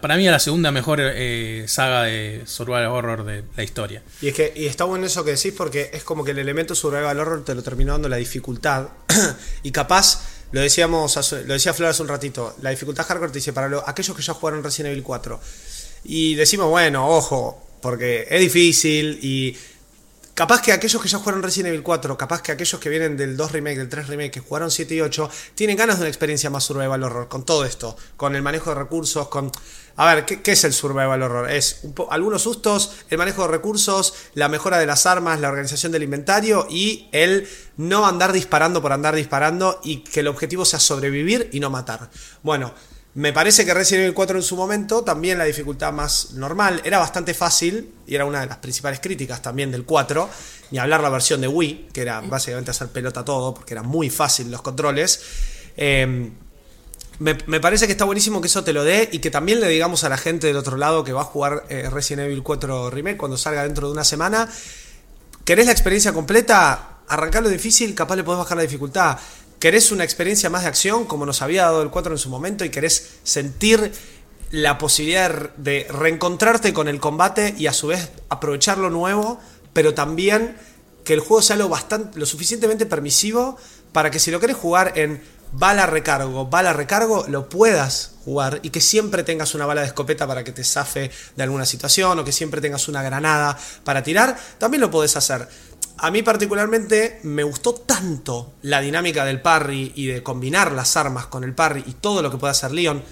[0.01, 4.03] para mí a la segunda mejor eh, saga de survival horror de la historia.
[4.21, 6.75] Y es que y está bueno eso que decís porque es como que el elemento
[6.75, 8.87] survival horror te lo terminó dando la dificultad
[9.63, 13.53] y capaz lo decíamos lo decía Flor hace un ratito, la dificultad hardcore te dice
[13.53, 15.39] para aquellos que ya jugaron Resident Evil 4
[16.03, 19.57] y decimos, bueno, ojo, porque es difícil y
[20.37, 23.35] Capaz que aquellos que ya jugaron Resident Evil 4, capaz que aquellos que vienen del
[23.35, 26.51] 2 remake, del 3 remake, que jugaron 7 y 8, tienen ganas de una experiencia
[26.51, 29.51] más survival horror, con todo esto, con el manejo de recursos, con...
[29.95, 31.49] A ver, ¿qué, es el survival horror?
[31.49, 31.81] Es
[32.11, 36.67] algunos sustos, el manejo de recursos, la mejora de las armas, la organización del inventario
[36.69, 41.59] y el no andar disparando por andar disparando y que el objetivo sea sobrevivir y
[41.59, 42.11] no matar.
[42.43, 42.75] Bueno,
[43.17, 46.99] me parece que Resident Evil 4 en su momento, también la dificultad más normal, era
[46.99, 50.29] bastante fácil, y era una de las principales críticas también del 4,
[50.69, 54.11] ni hablar la versión de Wii, que era básicamente hacer pelota todo, porque era muy
[54.11, 55.19] fácil los controles.
[55.75, 56.31] Em,
[57.17, 60.03] me, parece que está buenísimo que eso te lo dé y que también le digamos
[60.03, 63.17] a la gente del otro lado que va a jugar eh, Resident Evil 4 Remake
[63.17, 64.47] cuando salga dentro de una semana.
[65.43, 66.99] ¿Querés la experiencia completa?
[67.07, 69.17] Arrancarlo difícil, capaz le podés bajar la dificultad
[69.59, 72.65] querés una experiencia más de acción, como nos había dado el 4 en su momento,
[72.65, 73.91] y querés sentir
[74.51, 79.39] la posibilidad de reencontrarte con el combate y a su vez aprovechar lo nuevo,
[79.73, 80.55] pero también
[81.03, 83.57] que el juego sea lo, bastante, lo suficientemente permisivo
[83.91, 88.69] para que si lo querés jugar en bala recargo, bala recargo, lo puedas jugar y
[88.69, 92.23] que siempre tengas una bala de escopeta para que te zafe de alguna situación o
[92.25, 95.47] que siempre tengas una granada para tirar, también lo podés hacer.
[95.99, 101.25] A mí particularmente me gustó tanto la dinámica del parry y de combinar las armas
[101.25, 103.03] con el parry y todo lo que puede hacer Leon.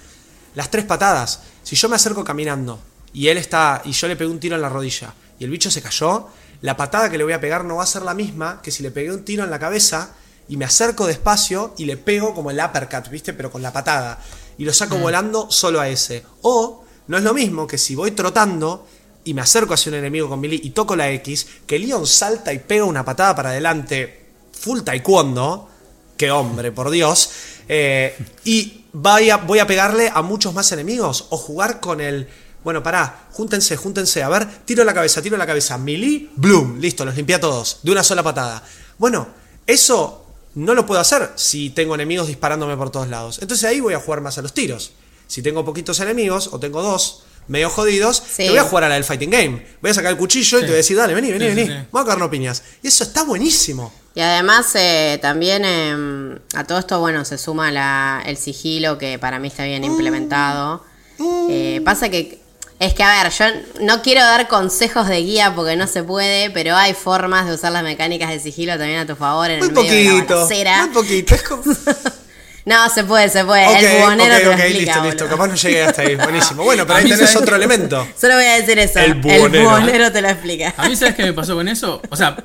[0.54, 1.40] Las tres patadas.
[1.64, 2.78] Si yo me acerco caminando
[3.12, 5.68] y él está y yo le pegué un tiro en la rodilla y el bicho
[5.68, 6.28] se cayó,
[6.60, 8.84] la patada que le voy a pegar no va a ser la misma que si
[8.84, 10.14] le pegué un tiro en la cabeza
[10.48, 13.32] y me acerco despacio y le pego como el uppercut, ¿viste?
[13.32, 14.20] Pero con la patada.
[14.58, 15.02] Y lo saco mm.
[15.02, 16.24] volando solo a ese.
[16.42, 18.86] O no es lo mismo que si voy trotando
[19.26, 22.52] y me acerco hacia un enemigo con melee y toco la X, que Leon salta
[22.52, 25.68] y pega una patada para adelante, full taekwondo,
[26.16, 27.30] que hombre, por Dios,
[27.68, 32.28] eh, y voy a pegarle a muchos más enemigos, o jugar con el...
[32.62, 37.04] Bueno, pará, júntense, júntense, a ver, tiro la cabeza, tiro la cabeza, melee, bloom, listo,
[37.04, 38.62] los limpié a todos, de una sola patada.
[38.98, 39.28] Bueno,
[39.66, 40.24] eso
[40.54, 43.40] no lo puedo hacer si tengo enemigos disparándome por todos lados.
[43.42, 44.92] Entonces ahí voy a jugar más a los tiros.
[45.26, 48.94] Si tengo poquitos enemigos, o tengo dos, medio jodidos, te voy a jugar a la
[48.94, 49.66] del Fighting Game.
[49.80, 51.68] Voy a sacar el cuchillo y te voy a decir, dale, vení, vení, vení.
[51.90, 52.62] Vamos a cagarnos piñas.
[52.82, 53.92] Y eso está buenísimo.
[54.14, 59.18] Y además eh, también em, a todo esto, bueno, se suma la, el sigilo que
[59.18, 59.84] para mí está bien mm.
[59.84, 60.82] implementado.
[61.18, 61.48] Mm.
[61.50, 62.40] Eh, pasa que
[62.78, 63.44] es que, a ver, yo
[63.80, 67.72] no quiero dar consejos de guía porque no se puede, pero hay formas de usar
[67.72, 70.86] las mecánicas de sigilo también a tu favor en muy el poquito, medio de la
[70.86, 71.62] Muy poquito, es como...
[72.66, 73.64] No, se puede, se puede.
[73.78, 75.28] el bubonero te lo explica, listo, listo.
[75.28, 76.16] Capaz no llegué hasta ahí.
[76.16, 76.64] Buenísimo.
[76.64, 78.06] Bueno, pero ahí tenés otro elemento.
[78.20, 78.98] Solo voy a decir eso.
[78.98, 80.10] El bubonero.
[80.10, 80.74] te lo explica.
[80.76, 82.02] A mí, ¿sabes qué me pasó con eso?
[82.10, 82.36] O sea,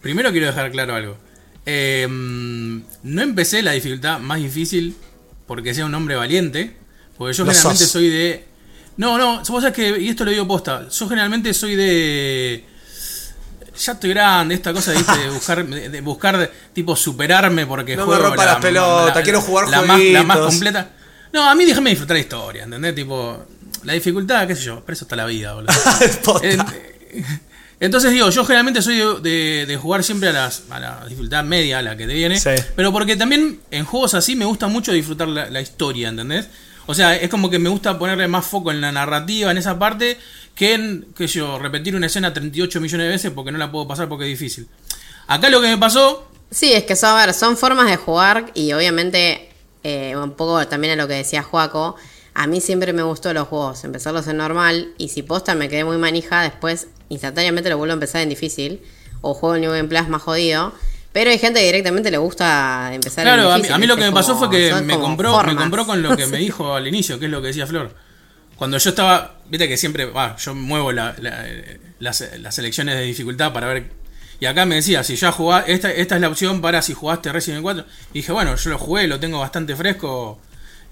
[0.00, 1.18] primero quiero dejar claro algo.
[1.66, 4.96] Em, no empecé la dificultad más difícil
[5.46, 6.74] porque sea un hombre valiente.
[7.18, 8.44] Porque yo generalmente soy de.
[8.96, 10.00] No, no, vos sabés que.
[10.00, 10.88] Y esto lo digo posta.
[10.88, 12.64] Yo generalmente soy de
[13.78, 18.28] ya estoy grande, esta cosa de buscar, de buscar tipo superarme porque no juego me
[18.28, 20.90] rompa la, las pelotas, quiero jugar la más, la más completa.
[21.32, 22.94] No, a mí déjame disfrutar la historia, ¿entendés?
[22.94, 23.44] Tipo,
[23.84, 25.72] la dificultad, qué sé yo, pero eso está la vida, boludo.
[27.80, 31.82] Entonces digo, yo generalmente soy de, jugar siempre a, las, a la dificultad media, a
[31.82, 32.40] la que te viene.
[32.74, 36.48] Pero porque también en juegos así me gusta mucho disfrutar la, la historia, ¿entendés?
[36.86, 39.78] O sea, es como que me gusta ponerle más foco en la narrativa, en esa
[39.78, 40.18] parte,
[40.54, 43.70] que en, qué sé yo, repetir una escena 38 millones de veces porque no la
[43.70, 44.66] puedo pasar porque es difícil.
[45.26, 46.26] Acá lo que me pasó...
[46.50, 49.50] Sí, es que son, a ver, son formas de jugar y obviamente
[49.84, 51.96] eh, un poco también a lo que decía Juaco,
[52.32, 55.84] a mí siempre me gustó los juegos, empezarlos en normal, y si posta me quedé
[55.84, 58.80] muy manija, después instantáneamente lo vuelvo a empezar en difícil,
[59.20, 60.72] o juego el New Game Plus más jodido.
[61.12, 63.74] Pero hay gente que directamente le gusta empezar en Claro, a mí, difícil.
[63.74, 66.16] a mí lo que me pasó Como- fue que me compró, me compró con lo
[66.16, 67.94] que me dijo al inicio, que es lo que decía Flor.
[68.56, 71.46] Cuando yo estaba, viste que siempre, va, yo muevo la- la-
[71.98, 73.90] las, las selecciones de dificultad para ver.
[74.40, 77.32] Y acá me decía, si ya jugás, esta, esta es la opción para si jugaste
[77.32, 77.84] Resident Evil 4.
[78.12, 80.38] Y dije, bueno, yo lo jugué, lo tengo bastante fresco,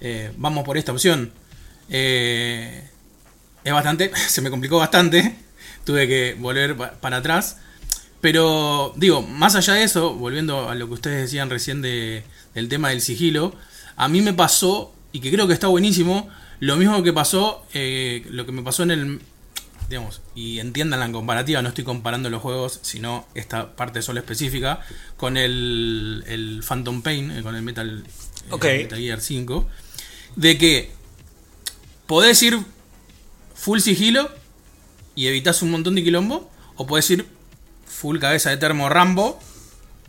[0.01, 1.31] eh, vamos por esta opción.
[1.89, 2.83] Eh,
[3.63, 5.35] es bastante, se me complicó bastante,
[5.87, 7.57] tuve que volver pa- para atrás.
[8.21, 12.23] Pero digo, más allá de eso, volviendo a lo que ustedes decían recién de,
[12.53, 13.55] del tema del sigilo,
[13.95, 16.27] a mí me pasó, y que creo que está buenísimo,
[16.59, 19.19] lo mismo que pasó, eh, lo que me pasó en el...
[19.89, 24.81] Digamos, y entiendan la comparativa, no estoy comparando los juegos, sino esta parte solo específica,
[25.15, 28.65] con el, el Phantom Pain, eh, con el Metal, eh, Ok.
[28.65, 29.65] Metal Gear 5,
[30.35, 30.91] de que
[32.05, 32.59] podés ir
[33.55, 34.29] full sigilo
[35.17, 37.25] y evitas un montón de quilombo, o puedes ir
[37.85, 39.37] full cabeza de termo Rambo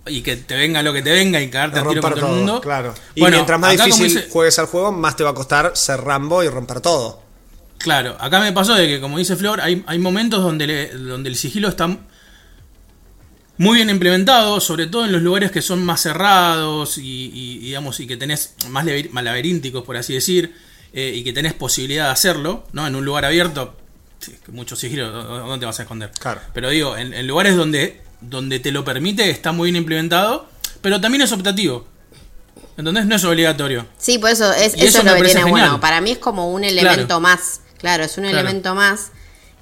[0.07, 2.37] y que te venga lo que te venga y cagarte a tiro con todo el
[2.37, 2.61] mundo.
[2.61, 2.95] claro.
[3.17, 6.01] Y Bueno, mientras más difícil dice- juegues al juego, más te va a costar ser
[6.03, 7.23] Rambo y romper todo.
[7.79, 11.29] Claro, acá me pasó de que, como dice Flor, hay, hay momentos donde, le- donde
[11.31, 11.87] el sigilo está
[13.57, 17.99] muy bien implementado, sobre todo en los lugares que son más cerrados y, y, digamos,
[18.01, 20.55] y que tenés más laberínticos, por así decir,
[20.93, 22.87] eh, y que tenés posibilidad de hacerlo, ¿no?
[22.87, 23.77] En un lugar abierto,
[24.21, 26.11] sí, que mucho sigilo, ¿dó- ¿dónde te vas a esconder?
[26.19, 26.41] Claro.
[26.55, 30.49] Pero digo, en, en lugares donde, donde te lo permite, está muy bien implementado,
[30.81, 31.87] pero también es optativo.
[32.77, 33.07] ¿Entendés?
[33.07, 33.87] No es obligatorio.
[33.99, 35.51] Sí, por eso es, eso eso es lo que tiene genial.
[35.51, 35.81] bueno.
[35.81, 37.21] Para mí es como un elemento Claro.
[37.21, 37.61] más.
[37.79, 38.39] Claro, es un Claro.
[38.39, 39.11] elemento más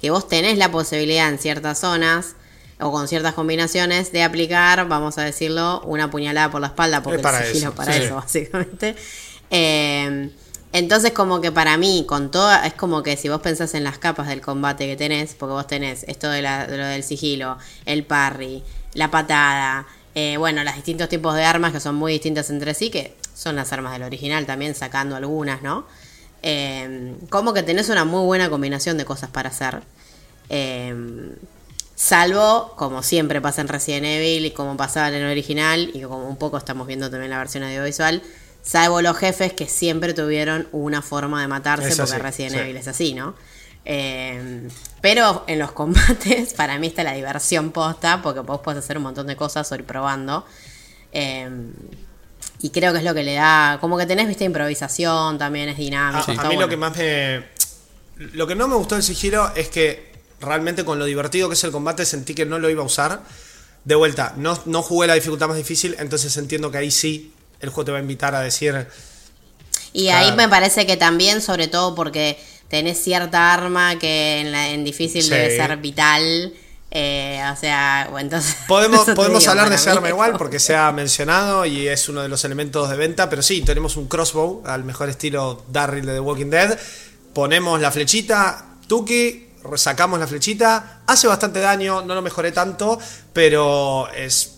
[0.01, 2.35] que vos tenés la posibilidad en ciertas zonas
[2.79, 7.17] o con ciertas combinaciones de aplicar, vamos a decirlo, una puñalada por la espalda, porque
[7.17, 7.99] Es para el sigilo eso, para sí.
[8.03, 8.95] eso, básicamente.
[9.49, 10.29] Eh,
[10.73, 13.97] entonces, como que para mí, con todo, es como que si vos pensás en las
[13.97, 18.03] capas del combate que tenés, porque vos tenés esto de, la- lo del sigilo, el
[18.03, 18.63] parry,
[18.93, 22.89] la patada, eh, bueno, los distintos tipos de armas que son muy distintas entre sí,
[22.89, 25.85] que son las armas del original también, sacando algunas, ¿no?
[26.43, 29.81] Eh, como que tenés una muy buena combinación de cosas para hacer.
[30.49, 30.93] Eh,
[31.95, 36.27] salvo, como siempre pasa en Resident Evil y como pasaba en el original, y como
[36.27, 38.21] un poco estamos viendo también la versión audiovisual,
[38.67, 42.59] salvo los jefes que siempre tuvieron una forma de matarse, Es porque así, Resident sí.
[42.59, 43.33] Evil es así, ¿no?
[43.85, 44.67] Eh,
[44.99, 49.03] pero en los combates, para mí está la diversión posta, porque vos podés hacer un
[49.03, 50.45] montón de cosas o ir probando.
[51.13, 51.49] Eh,
[52.59, 55.75] y creo que es lo que le da, como que tenés, viste, improvisación, también es
[55.75, 56.31] A, dinámico.
[56.37, 57.45] a mí lo que más me.
[58.33, 60.11] Lo que no me gustó del sigilo es que
[60.41, 63.21] realmente con lo divertido que es el combate sentí que no lo iba a usar.
[63.85, 67.69] De vuelta, no, no jugué la dificultad más difícil, entonces entiendo que ahí sí el
[67.69, 68.87] juego te va a invitar a decir.
[69.93, 70.37] Y ahí Claro.
[70.37, 72.39] me parece que también, sobre todo porque
[72.69, 75.29] tenés cierta arma que en, la, en difícil Sí.
[75.29, 76.53] debe ser vital.
[76.89, 78.55] eh, o sea, o entonces.
[78.67, 82.21] Podemos, podemos digo, hablar de mí arma igual porque se ha mencionado y es uno
[82.21, 86.13] de los elementos de venta, pero sí, tenemos un crossbow al mejor estilo Darryl de
[86.13, 86.79] The Walking Dead.
[87.33, 92.97] Ponemos la flechita, Tuki, sacamos la flechita, hace bastante daño, no lo mejoré tanto,
[93.33, 94.56] pero es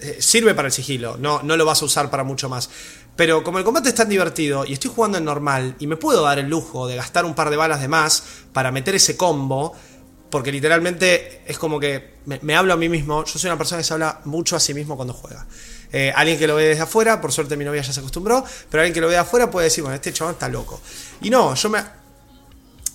[0.00, 2.68] eh, sirve para el sigilo, no, no lo vas a usar para mucho más.
[3.16, 6.22] Pero como el combate es tan divertido y estoy jugando en normal y me puedo
[6.22, 8.22] dar el lujo de gastar un par de balas de más
[8.52, 9.74] para meter ese combo,
[10.30, 13.80] porque literalmente es como que me, me hablo a mí mismo, yo soy una persona
[13.80, 15.46] que se habla mucho a sí mismo cuando juega.
[15.92, 18.82] Eh, alguien que lo ve desde afuera, por suerte mi novia ya se acostumbró, pero
[18.82, 20.80] alguien que lo ve de afuera puede decir, bueno, este chabón está loco.
[21.22, 21.78] Y no, yo me,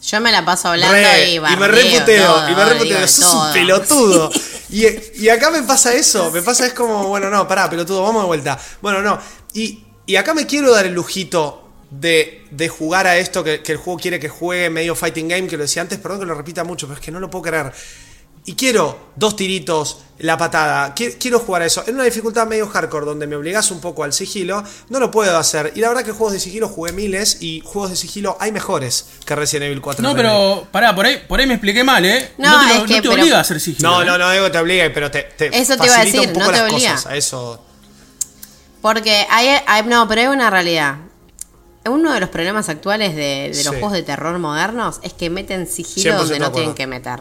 [0.04, 3.32] Yo me la paso hablando Re- y y me reputeo, todo, y me reputeo, sos
[3.32, 3.47] todo.
[3.47, 4.32] un pelotudo.
[4.72, 4.86] Y,
[5.24, 8.28] y acá me pasa eso, me pasa es como, bueno, no, pará, pelotudo, vamos de
[8.28, 8.59] vuelta.
[8.82, 9.19] Bueno, no.
[9.53, 13.74] Y, y acá me quiero dar el lujito de, de jugar a esto que, que
[13.74, 16.36] el juego quiere que juegue medio fighting game, que lo decía antes, perdón que lo
[16.36, 17.74] repita mucho, pero es que no lo puedo creer.
[18.44, 20.96] Y quiero dos tiritos, la patada.
[20.96, 21.84] Qui- Quiero jugar a eso.
[21.86, 25.38] En una dificultad medio hardcore, donde me obligas un poco al sigilo, no lo puedo
[25.38, 25.74] hacer.
[25.76, 29.06] Y la verdad que juegos de sigilo jugué miles y juegos de sigilo hay mejores
[29.26, 30.02] que Resident Evil 4.
[30.02, 32.32] No, pero pará, por ahí, por ahí me expliqué mal, ¿eh?
[32.39, 33.89] No, te, lo- es que, no te pero- obliga a hacer sigilo.
[33.92, 34.06] No, ¿eh?
[34.06, 36.34] no, no digo que te obligue, pero te, te Eso te iba a decir, un
[36.34, 36.92] poco no te las obliga.
[36.94, 37.06] cosas.
[37.12, 37.64] a Eso.
[38.82, 40.96] Porque hay, hay- no, pero hay una realidad.
[41.86, 43.80] Uno de los problemas actuales de, de los Sí.
[43.80, 46.74] juegos de terror modernos es que meten sigilo 100% donde de no acuerdo.
[46.74, 47.20] tienen que meter.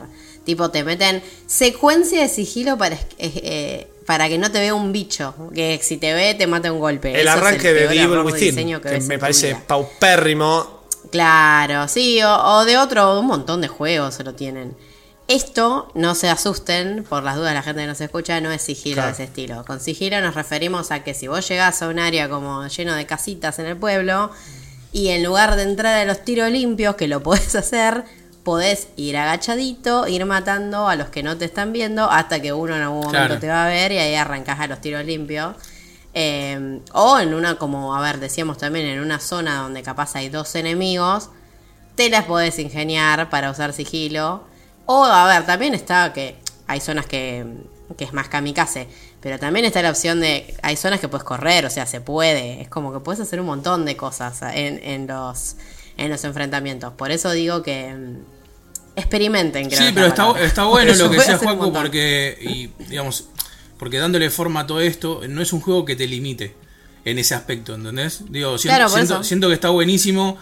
[0.51, 4.90] Tipo, te meten secuencia de sigilo para, eh, eh, para que no te vea un
[4.90, 5.32] bicho.
[5.55, 7.12] Que si te ve, te mata un golpe.
[7.12, 10.80] El Eso arranque de The Evil de Within, que, me parece paupérrimo.
[11.12, 14.74] Claro, sí, o, o de otro, un montón de juegos se lo tienen.
[15.28, 18.94] Esto, no se asusten, por las dudas la gente que nos escucha, no es sigilo
[18.96, 19.07] Claro.
[19.11, 19.64] de ese estilo.
[19.64, 23.07] Con sigilo nos referimos a que si vos llegás a un área como lleno de
[23.07, 24.32] casitas en el pueblo
[24.90, 28.03] Y en lugar de entrar a los tiros limpios, que lo podés hacer,
[28.51, 32.74] podés ir agachadito, ir matando a los que no te están viendo hasta que uno
[32.74, 33.38] en algún momento Claro.
[33.38, 35.55] te va a ver y ahí arrancás a los tiros limpios.
[36.14, 40.30] Eh, o en una, como, a ver, decíamos también, en una zona donde capaz hay
[40.30, 41.28] dos enemigos,
[41.94, 44.42] te las podés ingeniar para usar sigilo.
[44.84, 46.34] O, a ver, también está que
[46.66, 47.46] hay zonas que,
[47.96, 48.88] que es más kamikaze,
[49.20, 52.61] pero también está la opción de, hay zonas que puedes correr, o sea, se puede.
[52.62, 55.55] Es como que puedes hacer un montón de cosas en, en los,
[55.96, 56.92] en los enfrentamientos.
[56.94, 58.39] Por eso digo que mm,
[59.01, 59.68] experimenten.
[59.68, 63.26] creo Sí, pero está, bueno lo que decía un Juaco porque, y, digamos,
[63.78, 66.55] porque dándole forma a todo esto, no es un juego que te limite
[67.05, 68.24] en ese aspecto, ¿entendés?
[68.28, 70.38] Digo, siento, Claro, siento, siento que está buenísimo,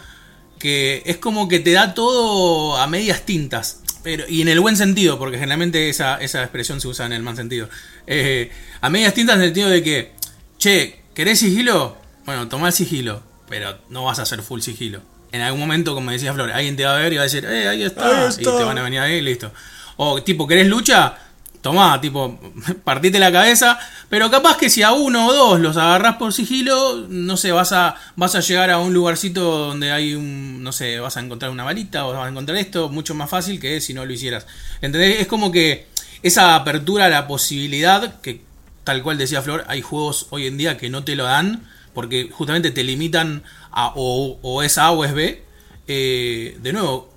[0.59, 3.83] que es como que te da todo a medias tintas.
[4.03, 7.23] Pero, y en el buen sentido, porque generalmente esa, esa expresión se usa en el
[7.23, 7.69] mal sentido.
[8.07, 8.51] Eh,
[8.81, 10.13] a medias tintas en el sentido de que,
[10.59, 11.97] che, ¿querés sigilo?
[12.25, 15.03] Bueno, tomá el sigilo, pero no vas a hacer full sigilo.
[15.33, 17.45] En algún momento, como decía Flor, alguien te va a ver y va a decir,
[17.45, 19.53] eh, ahí está, Ahí y te van a venir ahí y listo.
[19.97, 21.17] O tipo, ¿querés lucha?
[21.61, 22.39] Tomá, tipo,
[22.85, 27.07] partite la cabeza, pero capaz que si a uno o dos los agarrás por sigilo,
[27.09, 31.01] no sé, vas a, vas a llegar a un lugarcito donde hay un, no sé,
[31.01, 33.93] vas a encontrar una balita o vas a encontrar esto, mucho más fácil que si
[33.93, 34.47] no lo hicieras.
[34.81, 35.21] ¿Entendés?
[35.21, 35.89] Es como que
[36.23, 38.41] esa apertura a la posibilidad, que
[38.85, 41.69] tal cual decía Flor, hay juegos hoy en día que no te lo dan,
[41.99, 43.43] porque justamente te limitan
[43.73, 45.43] a o, o es A o es B.
[45.89, 47.13] Eh, de nuevo,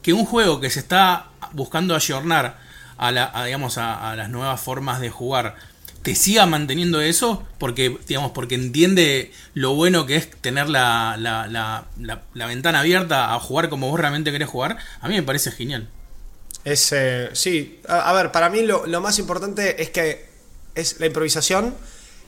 [0.00, 2.56] que un juego que se está buscando ayornar
[2.96, 5.56] a, la, a, digamos, a, las nuevas formas de jugar
[6.00, 11.84] te siga manteniendo eso porque digamos porque entiende lo bueno que es tener la, la,
[11.98, 15.86] la, ventana abierta a jugar como vos realmente querés jugar a mí me parece genial
[16.64, 20.32] Es, eh, sí, a, a ver, para mí lo, lo más importante es que
[20.74, 21.74] es la improvisación.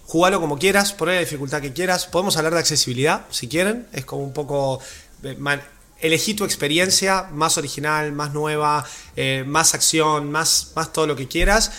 [0.07, 2.07] Jugalo como quieras, poner la dificultad que quieras.
[2.07, 3.87] Podemos hablar de accesibilidad, si quieren.
[3.93, 4.81] Es como un poco.
[5.23, 5.63] eh, man-
[6.01, 8.85] elegí tu experiencia más original, más nueva,
[9.17, 11.73] eh, más acción, más, más todo lo que quieras.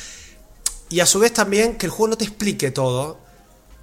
[0.90, 3.20] Y a su vez también que el juego no te explique todo.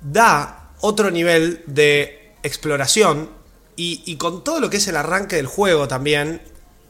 [0.03, 3.31] Da otro nivel de exploración.
[3.77, 6.43] Y, y con todo lo que es el arranque del juego también.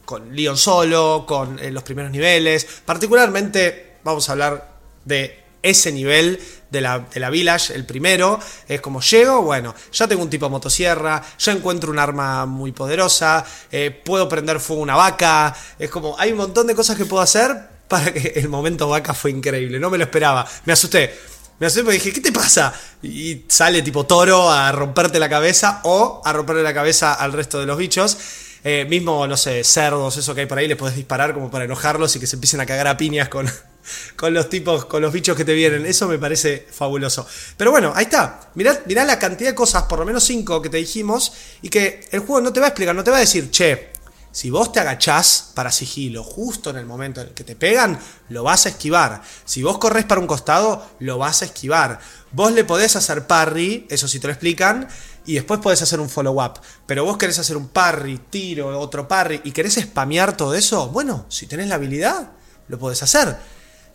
[0.05, 2.67] Con Leon solo, con eh, los primeros niveles.
[2.85, 4.75] Particularmente vamos a hablar
[5.05, 6.39] de ese nivel
[6.75, 8.39] de la, de la Village, el primero.
[8.67, 13.45] Es como llego, bueno, ya tengo un tipo motosierra, ya encuentro un arma muy poderosa,
[13.71, 15.55] eh, puedo prender fuego a una vaca.
[15.79, 17.55] Es como, hay un montón de cosas que puedo hacer
[17.87, 19.79] para que el momento vaca fue increíble.
[19.79, 20.45] No me lo esperaba.
[20.65, 21.17] Me asusté.
[21.57, 22.73] Me asusté porque dije, ¿qué te pasa?
[23.01, 27.59] Y sale tipo toro a romperte la cabeza o a romperle la cabeza al resto
[27.59, 28.17] de los bichos.
[28.63, 31.65] Eh, mismo, no sé, cerdos, eso que hay por ahí, le podés disparar como para
[31.65, 33.47] enojarlos y que se empiecen a cagar a piñas con,
[34.15, 35.85] con los tipos, con los bichos que te vienen.
[35.85, 37.27] Eso me parece fabuloso.
[37.57, 38.49] Pero bueno, ahí está.
[38.55, 42.07] Mirá, mirá la cantidad de cosas, por lo menos cinco que te dijimos, y que
[42.11, 43.95] el juego no te va a explicar, no te va a decir, che,
[44.35, 47.97] si vos te agachás para sigilo justo en el momento en el que te pegan,
[48.27, 49.21] lo vas a esquivar.
[49.45, 52.01] Si vos corres para un costado, lo vas a esquivar.
[52.33, 54.89] Vos le podés hacer parry, eso sí te lo explican,
[55.25, 56.59] y después podés hacer un follow-up.
[56.85, 61.25] Pero vos querés hacer un parry, tiro, otro parry, y querés spamear todo eso, bueno,
[61.29, 62.31] si tenés la habilidad,
[62.67, 63.37] lo podés hacer.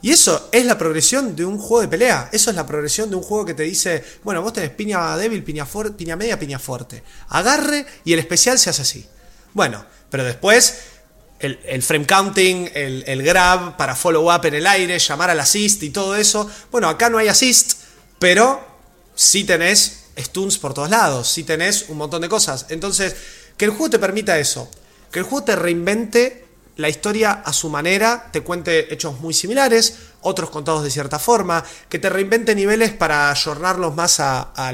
[0.02, 2.30] Y eso es la progresión de un juego de pelea.
[2.32, 5.44] Eso es la progresión de un juego que te dice, bueno, vos tenés piña débil,
[5.44, 5.66] piña,
[6.16, 7.02] media, piña fuerte.
[7.28, 9.06] Agarre y el especial se hace así.
[9.52, 10.78] Bueno, pero después
[11.38, 15.40] el, el frame counting, el, el grab para follow up en el aire, llamar al
[15.40, 16.50] assist y todo eso.
[16.70, 17.82] Bueno, acá no hay assist,
[18.18, 18.66] pero
[19.14, 22.66] sí tenés stuns por todos lados, sí tenés un montón de cosas.
[22.70, 23.14] Entonces,
[23.56, 24.70] que el juego te permita eso,
[25.10, 26.39] que el juego te reinvente
[26.80, 31.64] la historia a su manera, te cuente hechos muy similares, otros contados de cierta forma,
[31.88, 34.72] que te reinvente niveles para ayornarlos más a,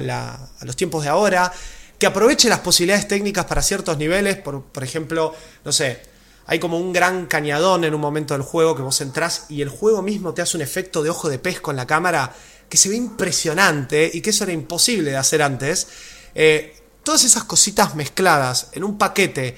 [0.62, 1.52] los tiempos de ahora,
[1.98, 5.34] que aproveche las posibilidades técnicas para ciertos niveles, por, por ejemplo,
[5.64, 6.00] no sé,
[6.46, 9.68] hay como un gran cañadón en un momento del juego que vos entrás y el
[9.68, 12.32] juego mismo te hace un efecto de ojo de pez con la cámara
[12.68, 15.88] que se ve impresionante y que eso era imposible de hacer antes.
[16.34, 19.56] Eh, todas esas cositas mezcladas en un paquete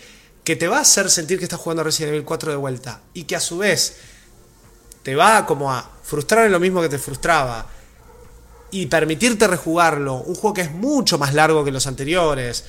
[0.49, 3.25] que te va a hacer sentir que estás jugando Resident Evil 4 de vuelta y
[3.25, 3.97] que a su vez
[5.03, 7.67] te va como a frustrar en lo mismo que te frustraba
[8.71, 12.65] y permitirte rejugarlo, un juego que es mucho más largo que los anteriores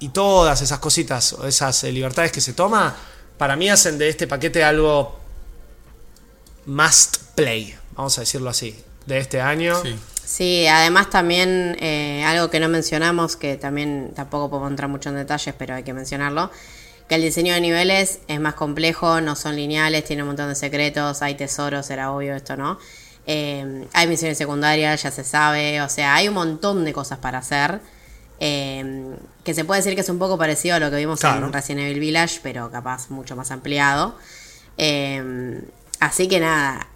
[0.00, 2.96] y todas esas cositas o esas eh, libertades que se toma,
[3.38, 5.20] para mí hacen de este paquete algo
[6.66, 8.76] must play, vamos a decirlo así,
[9.06, 9.80] de este año.
[9.80, 9.94] Sí.
[10.30, 15.16] Sí, además también eh, algo que no mencionamos, que también tampoco podemos entrar mucho en
[15.16, 16.52] detalles, pero hay que mencionarlo,
[17.10, 20.54] que el diseño de niveles es más complejo, no son lineales, tiene un montón de
[20.54, 22.78] secretos, hay tesoros, era obvio esto, ¿no?
[23.26, 27.38] Eh, hay misiones secundarias, ya se sabe, o sea, hay un montón de cosas para
[27.38, 27.80] hacer.
[28.38, 29.10] Eh,
[29.44, 31.46] que se puede decir que es un poco parecido a lo que vimos Claro.
[31.46, 34.14] en Resident Evil Village, pero capaz mucho más ampliado.
[34.78, 35.60] Eh,
[35.98, 36.86] así que nada,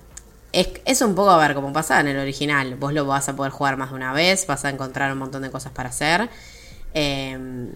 [0.53, 2.77] es, es un poco a ver cómo pasaba en el original.
[2.77, 5.43] Vos lo vas a poder jugar más de una vez, vas a encontrar un montón
[5.43, 6.31] de cosas para hacer.
[6.95, 7.67] eh,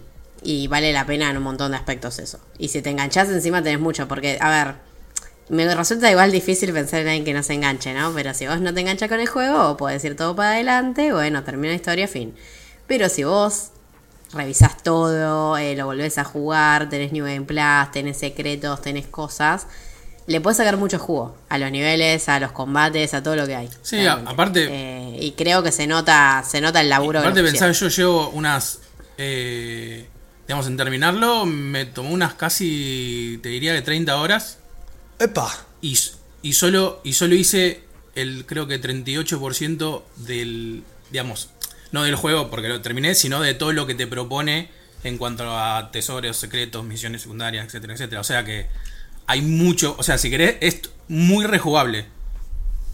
[0.43, 2.39] y vale la pena en un montón de aspectos eso.
[2.59, 4.75] Y si te enganchás encima tenés mucho, porque, a ver,
[5.49, 8.13] me resulta igual difícil pensar en alguien que no se enganche, ¿no?
[8.15, 11.43] Pero si vos no te enganchas con el juego, puedes ir todo para adelante, bueno,
[11.45, 12.35] termina la historia, fin.
[12.87, 13.69] Pero si vos
[14.35, 19.67] revisás todo, eh, lo volvés a jugar, tenés New Game Plus, tenés secretos, tenés cosas,
[20.27, 23.57] le puedes sacar mucho jugo a los niveles, a los combates, a todo lo que
[23.57, 23.71] hay.
[23.81, 27.49] Sí, a- aparte- Eh, y creo que se nota, se nota el laburo Aparte que
[27.51, 27.73] pusieron.
[27.73, 28.81] yo llevo unas,
[29.17, 30.07] eh,
[30.49, 34.59] digamos, en terminarlo, me tomó unas casi, te diría que 30 horas.
[35.21, 35.67] Epa.
[35.83, 35.97] Y,
[36.43, 37.83] y solo y solo hice
[38.15, 41.51] el creo que 38% del digamos
[41.93, 44.71] no del juego porque lo terminé sino de todo lo que te propone
[45.05, 48.67] en cuanto a tesoros secretos misiones secundarias etcétera etcétera o sea que
[49.27, 52.07] hay mucho o sea si querés es muy rejugable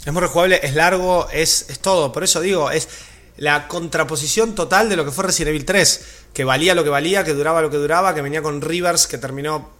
[0.04, 2.12] Es muy rejugable, es largo, es, es todo.
[2.12, 2.88] Por eso digo, es
[3.36, 6.04] la contraposición total de lo que fue Resident Evil 3.
[6.32, 9.18] Que valía lo que valía, que duraba lo que duraba, que venía con Rivers, que
[9.18, 9.70] terminó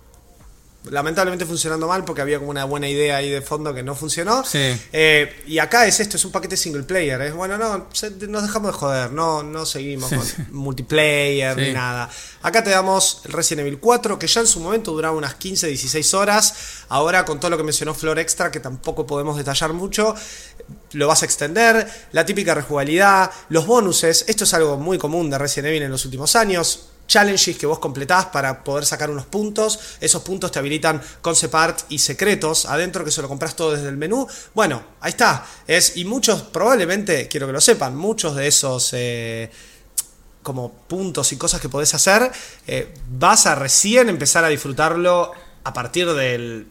[0.91, 4.45] lamentablemente funcionando mal porque había como una buena idea ahí de fondo que no funcionó.
[4.45, 4.79] Sí.
[4.93, 7.19] Eh, y acá es esto, es un paquete single player.
[7.23, 12.11] Es bueno, no, se- nos dejamos de joder, no, no seguimos con multiplayer ni nada.
[12.43, 15.69] Acá te damos el Resident Evil 4, que ya en su momento duraba unas 15,
[15.69, 16.55] 16 horas.
[16.91, 20.15] Ahora con todo lo que mencionó Flor Extra, que tampoco podemos detallar mucho,
[20.93, 21.89] lo vas a extender.
[22.13, 26.05] La típica rejugabilidad, los bonuses, esto es algo muy común de Resident Evil en los
[26.05, 26.89] últimos años.
[27.07, 29.79] Challenges que vos completás para poder sacar unos puntos.
[30.01, 33.89] Esos puntos te habilitan concept art y secretos adentro que se lo compras todo desde
[33.89, 34.27] el menú.
[34.55, 35.47] Bueno, ahí está.
[35.67, 39.51] Es, y muchos, probablemente, quiero que lo sepan, muchos de esos eh,
[40.43, 42.31] como puntos y cosas que podés hacer,
[42.67, 45.33] eh, vas a recién empezar a disfrutarlo
[45.65, 46.69] a partir del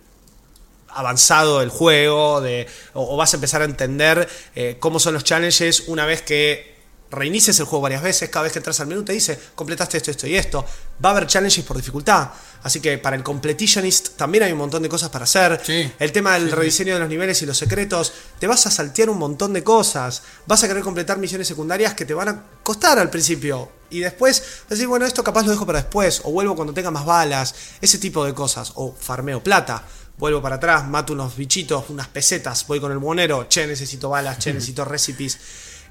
[0.95, 5.23] avanzado del juego, de, o, o vas a empezar a entender eh, cómo son los
[5.23, 6.73] challenges una vez que
[7.11, 10.09] reinicies el juego varias veces, cada vez que entras al menú te dice, completaste esto,
[10.09, 10.65] esto y esto.
[11.03, 12.29] Va a haber challenges por dificultad,
[12.63, 15.61] así que para el completionist también hay un montón de cosas para hacer.
[15.63, 15.91] Sí.
[15.99, 16.55] El tema del Sí, sí.
[16.55, 20.23] rediseño de los niveles y los secretos, te vas a saltear un montón de cosas,
[20.47, 23.69] vas a querer completar misiones secundarias que te van a costar al principio.
[23.91, 27.05] Y después decir, bueno, esto capaz lo dejo para después, o vuelvo cuando tenga más
[27.05, 29.83] balas, ese tipo de cosas, o farmeo plata.
[30.17, 34.37] Vuelvo para atrás, mato unos bichitos, unas pesetas, voy con el monero, che, necesito balas,
[34.39, 35.39] che, necesito recipes.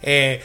[0.03, 0.43] Eh,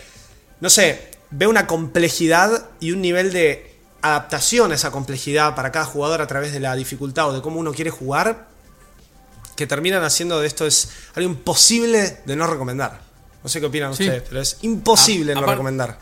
[0.60, 5.86] no sé, veo una complejidad y un nivel de adaptación a esa complejidad para cada
[5.86, 8.48] jugador a través de la dificultad o de cómo uno quiere jugar,
[9.56, 13.02] que terminan haciendo de esto es algo imposible de no recomendar.
[13.44, 14.04] No sé qué opinan Sí.
[14.04, 16.00] ustedes, pero es imposible A- no recomendar.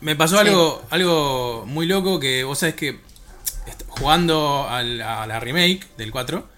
[0.00, 3.00] Me pasó algo, algo muy loco que vos sabés que
[3.88, 6.48] jugando al- a la remake del 4,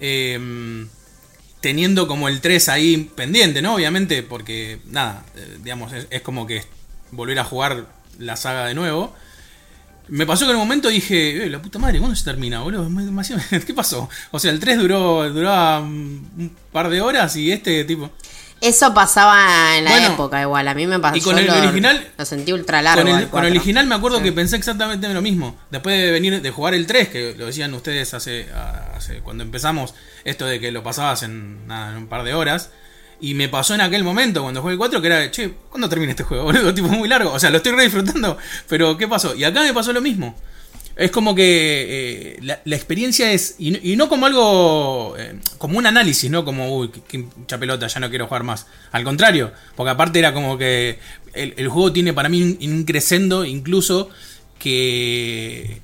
[0.00, 0.86] eh,
[1.60, 3.74] teniendo como el 3 ahí pendiente, ¿no?
[3.74, 6.62] Obviamente, porque nada, eh, digamos, es, como que
[7.10, 7.86] volver a jugar
[8.18, 9.14] la saga de nuevo.
[10.08, 12.88] Me pasó que en un momento dije, eh, la puta madre, ¿cuándo se termina, boludo?
[13.66, 14.08] ¿Qué pasó?
[14.30, 18.10] O sea, el 3 duró, mm, un par de horas y este tipo...
[18.60, 21.16] Eso pasaba en la Bueno, época igual, a mí me pasó.
[21.16, 23.02] y con el lo, original- Lo sentí ultra largo.
[23.08, 24.24] Con el, con el original me acuerdo Sí.
[24.24, 25.56] que pensé exactamente lo mismo.
[25.70, 28.48] Después de venir de jugar el 3, que lo decían ustedes hace,
[28.96, 29.94] hace cuando empezamos,
[30.24, 32.70] esto de que lo pasabas en, nada, en un par de horas.
[33.20, 36.10] Y me pasó en aquel momento cuando jugué el 4 que era, che, ¿cuándo termina
[36.12, 36.44] este juego?
[36.44, 37.32] Boludo, tipo muy largo.
[37.32, 38.38] O sea, lo estoy re disfrutando,
[38.68, 39.34] pero ¿qué pasó?
[39.34, 40.36] Y acá me pasó lo mismo.
[40.98, 43.54] Es como que eh, la, la experiencia es.
[43.58, 45.14] Y, no- y no como algo.
[45.16, 46.44] eh, como un análisis, ¿no?
[46.44, 48.66] Como, uy, qué, mucha pelota, ya no quiero jugar más.
[48.90, 50.98] Al contrario, porque aparte era como que.
[51.34, 54.10] El, el juego tiene para mí un, un crescendo, incluso.
[54.58, 55.80] Que.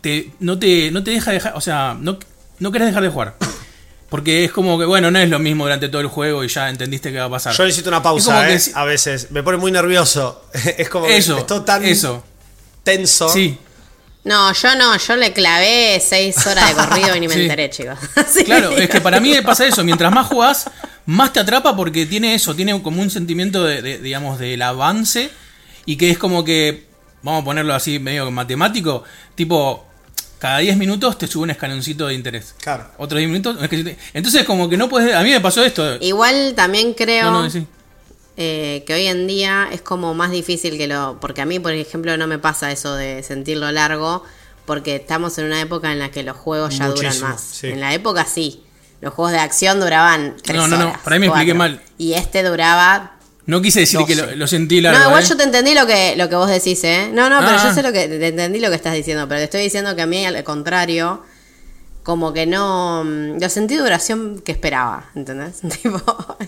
[0.00, 1.54] te- no, te, no te deja dejar.
[1.56, 2.18] O sea, no,
[2.58, 3.34] no querés dejar de jugar.
[4.08, 6.70] Porque es como que, bueno, no es lo mismo durante todo el juego y ya
[6.70, 7.52] entendiste qué va a pasar.
[7.54, 9.30] Yo necesito una Es pausa, que eh, a veces.
[9.32, 10.44] Me pone muy nervioso.
[10.78, 12.22] es como que Eso, estoy tan eso.
[12.86, 13.28] Tenso.
[13.28, 13.58] Sí,
[14.24, 17.42] No, yo no, yo le clavé seis horas de corrido y ni me Sí.
[17.42, 17.96] enteré, chicos.
[18.44, 19.84] Claro, es que para mí me pasa eso.
[19.84, 20.68] Mientras más jugás,
[21.04, 25.30] más te atrapa porque tiene eso, tiene como un sentimiento de, de, digamos, del avance
[25.84, 26.86] y que es como que,
[27.22, 29.04] vamos a ponerlo así medio matemático,
[29.36, 29.86] tipo,
[30.40, 32.54] cada 10 minutos te sube un escaloncito de interés.
[32.60, 32.90] Claro.
[32.98, 35.98] Otros 10 minutos, un entonces como que no puedes, a mí me pasó esto.
[36.00, 37.64] Igual también creo No, no, sí.
[38.36, 41.18] Eh, que hoy en día es como más difícil que lo...
[41.20, 44.22] Porque a mí, por ejemplo, no me pasa eso de sentirlo largo,
[44.66, 47.40] porque estamos en una época en la que los juegos ya duran más.
[47.40, 47.68] sí.
[47.68, 48.62] En la época sí.
[49.00, 51.80] Los juegos de acción duraban tres No, no, no, horas, por ahí me expliqué mal.
[51.98, 53.12] Y este duraba
[53.44, 54.98] No quise decir que lo, lo sentí largo.
[54.98, 55.26] No, igual ¿eh?
[55.28, 57.10] yo te entendí lo que, lo que vos decís, ¿eh?
[57.12, 57.64] No, no, pero Ah.
[57.68, 60.02] yo sé lo que te entendí lo que estás diciendo, pero te estoy diciendo que
[60.02, 61.22] a mí, al contrario,
[62.06, 63.02] como que no.
[63.04, 65.60] mm, Lo sentí duración que esperaba, ¿entendés?
[65.82, 66.00] Tipo,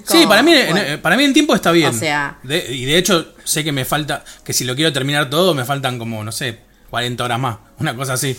[0.06, 0.76] Sí, para mí, bueno.
[0.80, 1.90] en, para mí en tiempo está bien.
[1.90, 5.28] O sea- De- y de hecho, sé que me falta, que si lo quiero terminar
[5.28, 7.56] todo, me faltan como, no sé, 40 horas más.
[7.80, 8.38] Una cosa así.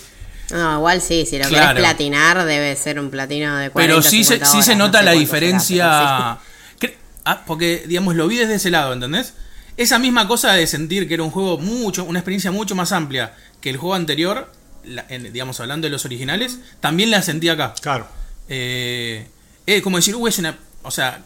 [0.52, 1.68] No, igual sí, si lo Claro.
[1.76, 4.78] querés platinar, debe ser un platino de 40 Pero sí se, 50 sí se horas,
[4.78, 6.38] no nota sé la será, diferencia.
[6.80, 6.96] Cre-
[7.26, 9.34] ah, porque, digamos, lo vi desde ese lado, ¿entendés?
[9.76, 13.34] Esa misma cosa de sentir que era un juego mucho, una experiencia mucho más amplia
[13.62, 14.50] que el juego anterior,
[14.90, 17.74] la- en- digamos, hablando de los originales, también la sentí acá.
[17.82, 18.08] Claro.
[18.50, 19.28] Eh,
[19.66, 20.58] es como decir, uh, es una.
[20.84, 21.24] O sea,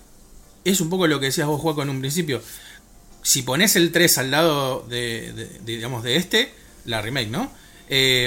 [0.66, 2.42] es un poco lo que decías vos, Juaco, en un principio.
[3.22, 6.54] Si pones el 3 al lado de, de- de, digamos, de este,
[6.86, 7.52] la remake, ¿no?
[7.90, 8.26] Eh,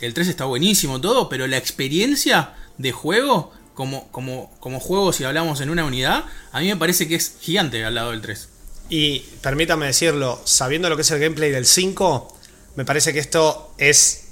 [0.00, 5.24] el 3 está buenísimo, todo, pero la experiencia de juego, como, como, como juego, si
[5.24, 8.48] hablamos en una unidad, a mí me parece que es gigante al lado del 3.
[8.88, 12.36] Y permítame decirlo, sabiendo lo que es el gameplay del 5,
[12.76, 14.24] me parece que esto es.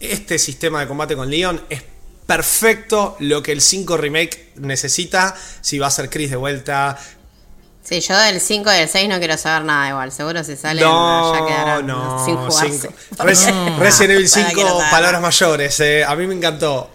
[0.00, 1.82] Este sistema de combate con Leon es
[2.26, 5.34] perfecto lo que el 5 remake necesita.
[5.60, 6.98] Si va a ser Chris de vuelta.
[7.82, 10.10] Sí, yo del 5 y del 6 no quiero saber nada igual.
[10.10, 12.90] Seguro si salen No, ya quedarán no, sin jugarse.
[13.18, 13.46] Res-
[13.78, 14.90] Resident Evil ¿Para qué 5, lo saben?
[14.90, 15.80] palabras mayores.
[15.80, 16.04] eh.
[16.04, 16.90] A mí me encantó.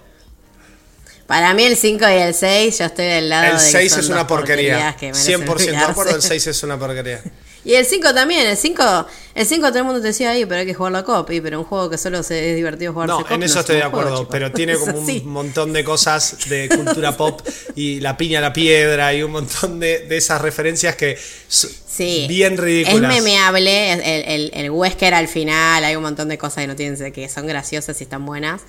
[1.27, 3.91] Para mí el 5 y el 6 yo estoy del lado El de que 6
[3.91, 4.73] son es una porquería.
[4.73, 7.21] porquerías que merecen 100% de acuerdo, el 6 es una porquería.
[7.65, 10.61] Y el 5 también, el 5, el 5 todo el mundo te decía ahí, pero
[10.61, 13.11] hay que jugar la cop, y pero un juego que solo se, es divertido jugarse
[13.13, 15.83] No, cop, en eso es estoy de acuerdo, pero tiene Es como un montón de
[15.83, 17.41] cosas de cultura pop
[17.75, 21.69] y la piña a la piedra y un montón de, de esas referencias que son
[21.89, 22.27] Sí.
[22.29, 23.13] bien Es ridículas.
[23.13, 27.11] memeable, el, el, el Wesker al final, hay un montón de cosas que no tienen
[27.11, 28.61] que son graciosas y están buenas.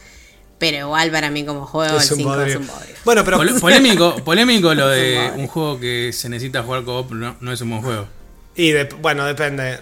[0.59, 2.95] Pero igual para mí como juego Es el un 5 es un bodrio.
[3.05, 7.37] Bueno, pero Pol- polémico, polémico lo de un juego que se necesita jugar co-op, no,
[7.41, 8.09] no es un buen juego.
[8.69, 9.79] Y de- bueno, depende.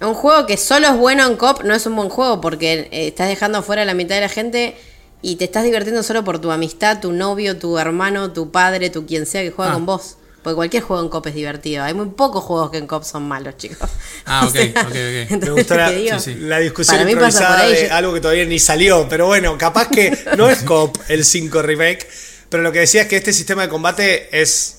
[0.00, 3.08] Un juego que solo es bueno en cop no es un buen juego porque eh,
[3.08, 4.76] estás dejando fuera a la mitad de la gente
[5.22, 9.06] y te estás divirtiendo solo por tu amistad, tu novio, tu hermano, tu padre, tu
[9.06, 9.74] quien sea que juega Ah.
[9.74, 10.16] con vos.
[10.44, 11.82] Porque cualquier juego en cop es divertido.
[11.82, 13.90] Hay muy pocos juegos que en cop son malos, chicos.
[14.24, 14.92] Ah, O ok, sea, ok, ok.
[14.92, 16.18] Me ¿entendés Me gustó lo la, que digo?
[16.20, 16.40] Sí, sí.
[16.40, 17.72] la discusión Para mí pasa por improvisada ahí.
[17.82, 21.24] de Yo- algo que todavía ni salió, pero bueno, capaz que no es COP el
[21.24, 22.06] 5 remake,
[22.48, 24.77] pero lo que decía es que este sistema de combate es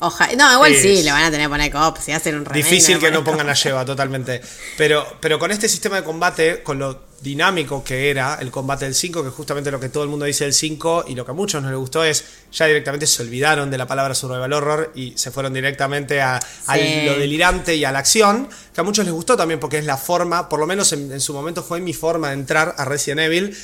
[0.00, 0.32] Ojalá.
[0.36, 2.64] No, igual Es- sí, le van a tener que poner cop si hacen un remake.
[2.64, 4.40] Difícil le que a no pongan a Lleva, totalmente.
[4.76, 8.94] Pero, pero con este sistema de combate, con lo dinámico que era el combate del
[8.94, 11.34] 5, que justamente lo que todo el mundo dice del 5 y lo que a
[11.34, 15.18] muchos no les gustó es, ya directamente se olvidaron de la palabra survival horror y
[15.18, 17.02] se fueron directamente a, a Sí.
[17.04, 19.96] lo delirante y a la acción, que a muchos les gustó también porque es la
[19.96, 23.20] forma, por lo menos en, en su momento fue mi forma de entrar a Resident
[23.22, 23.56] Evil.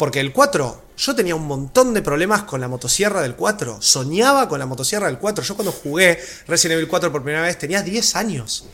[0.00, 3.82] Porque el 4, yo tenía un montón de problemas con la motosierra del 4.
[3.82, 5.44] Soñaba con la motosierra del 4.
[5.44, 8.64] Yo cuando jugué Resident Evil 4 por primera vez tenía 10 años.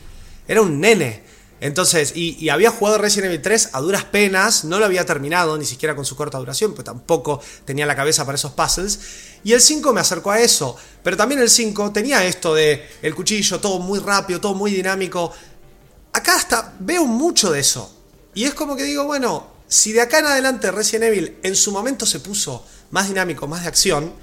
[0.47, 1.21] Era un nene.
[1.59, 5.65] Entonces, y, había jugado Resident Evil 3 a duras penas, no lo había terminado, ni
[5.65, 8.97] siquiera con su corta duración, pues tampoco tenía la cabeza para esos puzzles.
[9.43, 10.77] Y el 5 me acercó a eso.
[11.03, 15.33] Pero también el 5 tenía esto de el cuchillo, todo muy rápido, todo muy dinámico.
[16.13, 17.93] Acá hasta veo mucho de eso.
[18.33, 21.71] Y es como que digo, bueno, si de acá en adelante Resident Evil en su
[21.71, 24.13] momento se puso más dinámico, más de acción,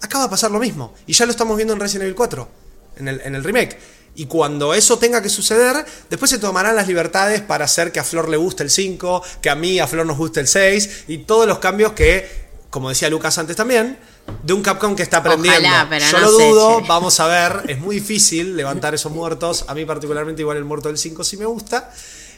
[0.00, 0.94] acá va a pasar lo mismo.
[1.06, 2.48] Y ya lo estamos viendo en Resident Evil 4,
[2.96, 3.78] en el, en el remake.
[4.14, 8.04] Y cuando eso tenga que suceder, después se tomarán las libertades para hacer que a
[8.04, 11.18] Flor le guste el 5, que a mí, a Flor nos guste el 6, y
[11.18, 12.28] todos los cambios que,
[12.68, 13.98] como decía Lucas antes también,
[14.42, 15.60] de un Capcom que está aprendiendo.
[15.60, 19.64] Ojalá, pero Yo no lo dudo, vamos a ver, es muy difícil levantar esos muertos.
[19.68, 21.90] A mí particularmente igual el muerto del 5 sí me gusta.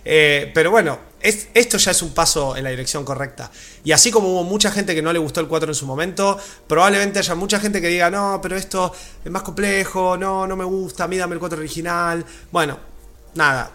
[0.05, 3.50] Eh, pero bueno, es- esto ya es un paso en la dirección correcta.
[3.82, 6.38] Y así como hubo mucha gente que no le gustó el 4 en su momento,
[6.68, 8.92] probablemente haya mucha gente que diga, no, pero esto
[9.24, 12.24] es más complejo, no, no me gusta, a mí dame el 4 original.
[12.52, 12.78] Bueno,
[13.34, 13.70] nada.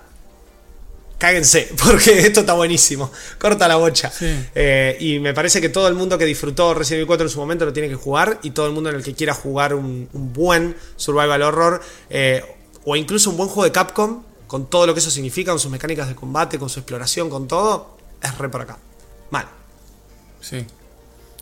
[1.18, 3.12] Cáguense, porque esto está buenísimo.
[3.38, 4.10] Corta la bocha.
[4.10, 4.26] Sí.
[4.56, 7.40] Eh, y me parece que todo el mundo que disfrutó Resident Evil 4 en su
[7.40, 8.40] momento lo tiene que jugar.
[8.42, 11.82] Y todo el mundo en el que quiera jugar un, un buen survival horror.
[12.10, 12.44] eh,
[12.86, 14.24] o incluso un buen juego de Capcom.
[14.50, 17.48] Con todo lo que eso significa, con sus mecánicas de combate, con su exploración, con
[17.48, 17.98] todo.
[18.22, 18.78] Es re por acá.
[19.30, 19.46] Mal.
[20.42, 20.66] Sí.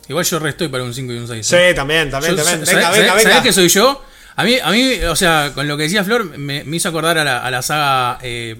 [0.08, 1.46] Igual yo restoy para un 5 y un 6.
[1.46, 2.66] Sí, también, también, Yo- también.
[2.66, 3.30] ¿sabés- Venga, venga, sabés- venga.
[3.30, 4.02] ¿Sabés que soy yo?
[4.36, 7.16] A mí, a mí, o sea, con lo que decía Flor, me, me hizo acordar
[7.18, 8.56] a la, a la saga, eh,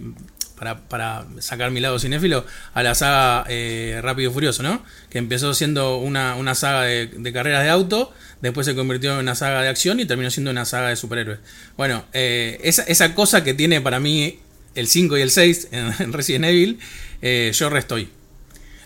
[0.59, 2.45] para, sacar mi lado cinéfilo,
[2.75, 4.83] a la saga eh, Rápido y Furioso, ¿no?
[5.11, 9.35] Que empezó siendo una, una saga de, carreras de auto, después se convirtió en una
[9.35, 11.39] saga de acción y terminó siendo una saga de superhéroes.
[11.77, 14.39] Bueno, eh, esa, esa cosa que tiene para mí
[14.75, 16.79] el 5 y el 6 en, en Resident Evil,
[17.23, 18.09] eh, yo restoy.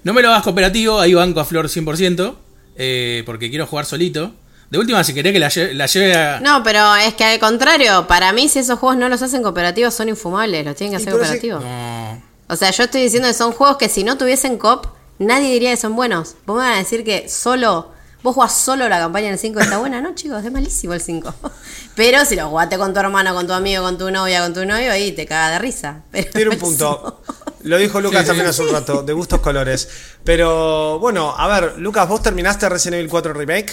[0.04, 2.36] No me lo hagas cooperativo, ahí banco a Flor 100%,
[2.76, 4.34] eh, porque quiero jugar solito.
[4.72, 6.40] De última, si querés que la, lle- la lleve a.
[6.40, 9.92] No, pero es que al contrario, para mí si esos juegos no los hacen cooperativos
[9.92, 11.62] son infumables, los tienen que hacer cooperativos.
[11.62, 12.22] No.
[12.48, 14.86] O sea, yo estoy diciendo que son juegos que si no tuviesen cop,
[15.18, 16.36] nadie diría que son buenos.
[16.46, 17.92] Vos me van a decir que solo,
[18.22, 20.94] vos jugás solo la campaña en el 5 y está buena, no chicos, es malísimo
[20.94, 21.34] el 5.
[21.94, 24.64] Pero si lo jugaste con tu hermano, con tu amigo, con tu novia, con tu
[24.64, 26.00] novio, ahí te caga de risa.
[26.10, 27.22] Pero Tiene un punto.
[27.64, 28.50] Lo dijo Lucas también sí.
[28.52, 29.86] hace un rato, de gustos colores.
[30.24, 33.70] Pero bueno, a ver, Lucas, vos terminaste Resident Evil 4 Remake.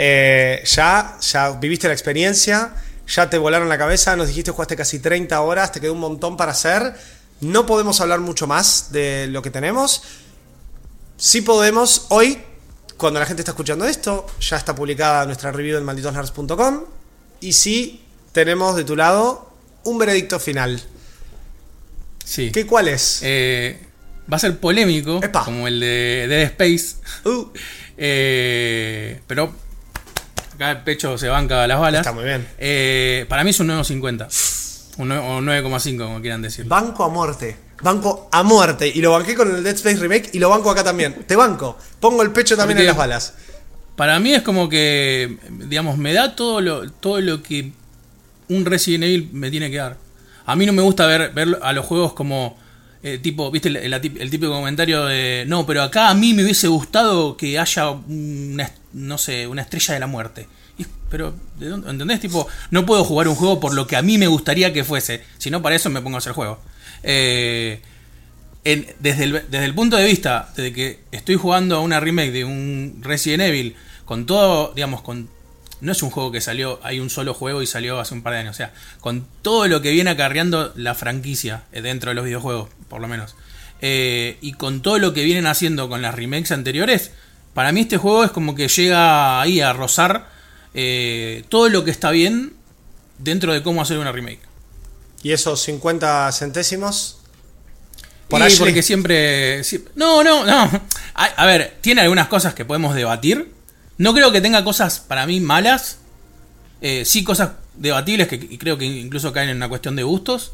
[0.00, 2.72] Eh, ya, ya viviste la experiencia,
[3.08, 6.36] ya te volaron la cabeza, nos dijiste jugaste casi 30 horas, te quedó un montón
[6.36, 6.94] para hacer.
[7.40, 10.02] No podemos hablar mucho más de lo que tenemos.
[11.16, 12.38] Sí podemos, hoy,
[12.96, 16.84] cuando la gente está escuchando esto, ya está publicada nuestra review en malditosnerds.com.
[17.40, 20.80] Y sí tenemos de tu lado un veredicto final.
[22.24, 22.52] Sí.
[22.52, 23.20] ¿Qué cuál es?
[23.22, 23.80] Eh,
[24.32, 25.44] va a ser polémico, Epa.
[25.44, 26.96] como el de Dead Space.
[27.24, 27.46] Uh,
[28.00, 29.52] Eh, pero
[30.58, 32.00] acá el pecho se banca las balas.
[32.00, 32.46] Está muy bien.
[32.58, 34.26] Eh, para mí es un 9.50.
[34.98, 36.64] Un nue- o 9,5, como quieran decir.
[36.66, 37.56] banco a muerte.
[37.80, 38.90] Banco a muerte.
[38.92, 41.14] Y lo banqué con el Dead Space Remake y lo banco acá también.
[41.26, 41.78] Te banco.
[42.00, 43.34] Pongo el pecho también Porque- en las balas.
[43.94, 47.72] Para mí es como que, digamos, me da todo lo, todo lo que
[48.48, 49.96] un Resident Evil me tiene que dar.
[50.46, 52.56] A mí no me gusta ver, ver a los juegos como,
[53.02, 56.42] eh, tipo, viste, el, el- el típico comentario de, no, pero acá a mí me
[56.44, 60.48] hubiese gustado que haya una, no sé, una estrella de la muerte.
[61.10, 61.90] Pero, ¿de dónde?
[61.90, 62.20] ¿entendés?
[62.20, 65.24] Tipo, no puedo jugar un juego por lo que a mí me gustaría que fuese.
[65.38, 66.60] Si no, para eso me pongo a hacer juego.
[67.02, 67.80] Eh,
[69.00, 72.44] desde, el, desde el punto de vista de que estoy jugando a una remake de
[72.44, 75.28] un Resident Evil con todo, digamos, con
[75.80, 78.32] no es un juego que salió, hay un solo juego y salió hace un par
[78.32, 82.14] de años, o sea, con todo lo que viene acarreando la franquicia eh, dentro de
[82.14, 83.36] los videojuegos, por lo menos,
[83.80, 87.12] eh, y con todo lo que vienen haciendo con las remakes anteriores,
[87.54, 90.28] para mí este juego es como que llega ahí a rozar
[90.74, 92.54] eh, todo lo que está bien
[93.18, 94.40] dentro de cómo hacer una remake.
[95.22, 97.18] Y esos 50 centésimos.
[98.28, 99.62] Por y porque siempre.
[99.96, 100.70] No, no, no.
[101.14, 103.52] A, a ver, tiene algunas cosas que podemos debatir.
[103.96, 105.98] No creo que tenga cosas para mí malas.
[106.80, 110.52] Eh, sí, cosas debatibles que creo que incluso caen en una cuestión de gustos.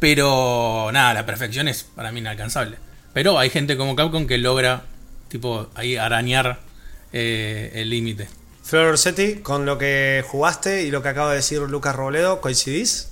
[0.00, 2.78] Pero nada, la perfección es para mí inalcanzable.
[3.12, 4.84] Pero hay gente como Capcom que logra,
[5.32, 6.60] tipo, ahí arañar
[7.12, 8.28] eh, el límite.
[8.62, 13.08] Flor Orsetti, con lo que jugaste y lo que acaba de decir Lucas Robledo, ¿coincidís?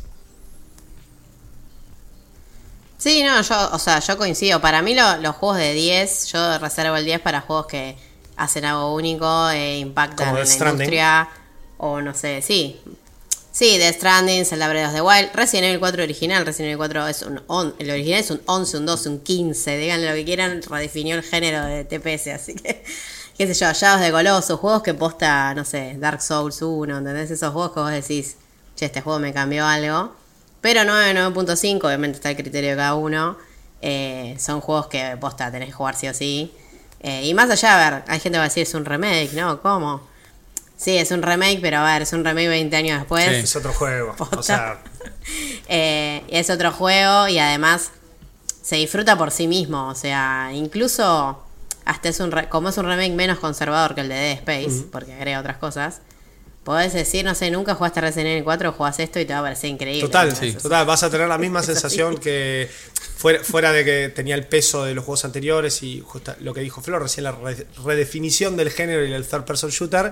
[2.99, 4.61] Sí, no, yo, o sea, yo coincido.
[4.61, 7.97] Para mí lo- los juegos de 10, yo reservo el 10 para juegos que
[8.37, 10.73] hacen algo único e impactan Como en la Stranding.
[10.83, 11.29] industria.
[11.79, 12.79] O no sé, sí.
[13.53, 17.09] Sí, Death Stranding, Zelda Breath of the Wild, Resident Evil 4 original, Resident Evil 4
[17.09, 20.25] es un on- el original es un 11, un 12, un 15, díganle lo que
[20.25, 22.85] quieran, redefinió el género de TPS, así que
[23.37, 27.31] qué sé yo, Shadows de Colossus, juegos que posta, no sé, Dark Souls 1, ¿entendés?
[27.33, 28.37] Esos juegos que vos decís,
[28.77, 30.15] che, este juego me cambió algo.
[30.61, 33.37] Pero 9, 9.5, obviamente está el criterio de cada uno.
[33.83, 36.53] Eh, son juegos que posta tenés que jugar sí o sí.
[37.01, 39.33] Eh, y más allá, a ver, hay gente que va a decir es un remake,
[39.33, 39.61] ¿no?
[39.63, 40.03] ¿Cómo?
[40.81, 43.27] Sí, es un remake, pero a ver, es un remake 20 años después.
[43.27, 43.35] Sí.
[43.35, 44.15] Es otro juego.
[44.37, 44.83] O sea,
[45.69, 47.91] Eh, es otro juego y además
[48.63, 49.89] se disfruta por sí mismo.
[49.89, 51.45] O sea, incluso
[51.85, 54.85] hasta es un re- como es un remake menos conservador que el de Dead Space,
[54.91, 56.01] porque agrega otras cosas.
[56.65, 59.43] Podés decir, no sé, nunca jugaste Resident Evil 4, jugás esto y te va a
[59.43, 60.03] parecer increíble.
[60.09, 60.53] total, Sí.
[60.53, 60.85] total.
[60.87, 62.69] Vas a tener la misma sensación que
[63.21, 66.03] fuera, de que tenía el peso de los juegos anteriores y
[66.41, 70.11] lo que dijo Flor, recién la re- redefinición del género y el third person shooter.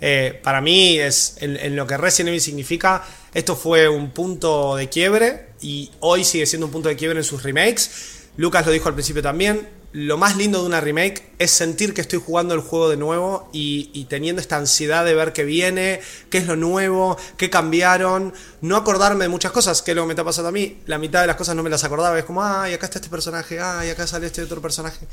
[0.00, 4.76] eh, para mí es en, en lo que Resident Evil significa, esto fue un punto
[4.76, 7.90] de quiebre y hoy sigue siendo un punto de quiebre en sus remakes.
[8.36, 9.77] Lucas lo dijo al principio también.
[9.92, 13.48] Lo más lindo de una remake es sentir que estoy jugando el juego de nuevo
[13.52, 18.34] y, teniendo esta ansiedad de ver qué viene, qué es lo nuevo, qué cambiaron.
[18.60, 20.82] No acordarme de muchas cosas, que es lo que me está pasando a mí.
[20.84, 22.18] La mitad de las cosas no me las acordaba.
[22.18, 25.06] Es como, ay, acá está este personaje, ay, acá sale este otro personaje.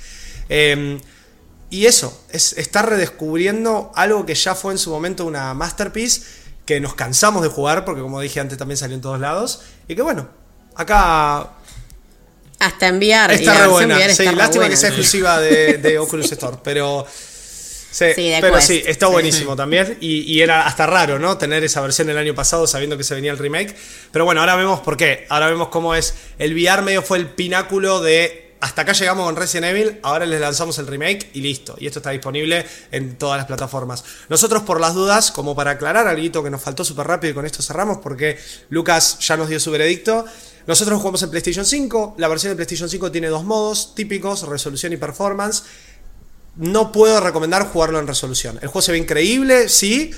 [0.50, 1.00] Eh,
[1.70, 6.22] y eso, es estar redescubriendo algo que ya fue en su momento una masterpiece,
[6.66, 9.62] que nos cansamos de jugar, porque como dije antes también salió en todos lados.
[9.88, 10.28] Y que bueno,
[10.76, 11.54] acá
[12.60, 13.32] Hasta enviar.
[13.32, 13.96] Está re buena.
[13.98, 14.70] VR Sí, está lástima buena.
[14.70, 17.06] que sea exclusiva de, de Oculus Store, pero.
[17.10, 18.68] Sí, Sí, pero Quest.
[18.68, 19.12] sí, está Sí.
[19.14, 19.98] buenísimo también.
[20.02, 21.38] Y, y era hasta raro, ¿no?
[21.38, 23.74] Tener esa versión el año pasado sabiendo que se venía el remake.
[24.12, 25.26] Pero bueno, ahora vemos por qué.
[25.30, 26.14] Ahora vemos cómo es.
[26.38, 28.44] El VR medio fue el pináculo de.
[28.62, 31.76] Hasta acá llegamos con Resident Evil, ahora les lanzamos el remake y listo.
[31.78, 34.04] Y esto está disponible en todas las plataformas.
[34.28, 37.46] Nosotros, por las dudas, como para aclarar algo que nos faltó súper rápido y con
[37.46, 38.40] esto cerramos, porque
[38.70, 40.26] Lucas ya nos dio su veredicto.
[40.68, 42.16] Nosotros jugamos en PlayStation 5.
[42.18, 45.64] La versión de PlayStation 5 tiene dos modos típicos, resolución y performance.
[46.58, 48.58] no puedo recomendar jugarlo en resolución.
[48.62, 50.12] El juego se ve increíble, sí.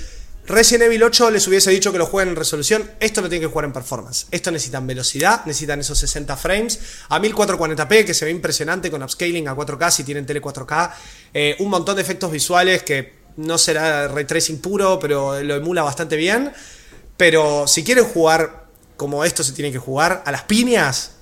[0.46, 2.90] Resident Evil 8 les hubiese dicho que lo jueguen en resolución.
[3.00, 4.26] Esto lo tienen que jugar en performance.
[4.30, 6.78] Esto necesitan velocidad, necesitan esos 60 frames
[7.10, 10.92] a 1440p, que se ve impresionante con upscaling a 4K si tienen tele 4K.
[11.34, 15.82] Eh, un montón de efectos visuales que no será ray tracing puro, pero lo emula
[15.82, 16.50] bastante bien.
[17.18, 18.67] Pero si quieren jugar
[18.98, 21.12] como esto se tiene que jugar, a las piñas,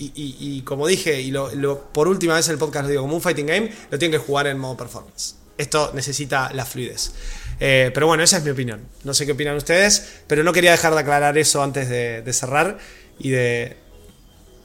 [0.00, 3.20] y, como dije, y lo, por última vez en el podcast lo digo, como un
[3.20, 5.34] fighting game, lo tienen que jugar en modo performance.
[5.58, 7.12] Esto necesita la fluidez.
[7.60, 8.86] Eh, pero bueno, esa es mi opinión.
[9.04, 12.78] No sé qué opinan ustedes, pero no quería dejar de aclarar eso antes de, cerrar
[13.18, 13.76] y de...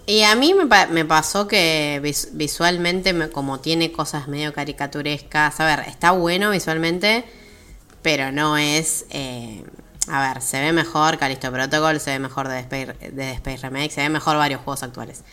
[0.05, 1.99] Y a mí me, pasó que
[2.34, 7.26] visualmente, como tiene cosas medio caricaturescas, a ver, está bueno visualmente,
[8.01, 9.05] pero no es...
[9.09, 9.64] Eh,
[10.08, 13.91] a ver, se ve mejor Callisto Protocol, se ve mejor de Space, de Space Remake,
[13.91, 15.24] se ve mejor varios juegos actuales.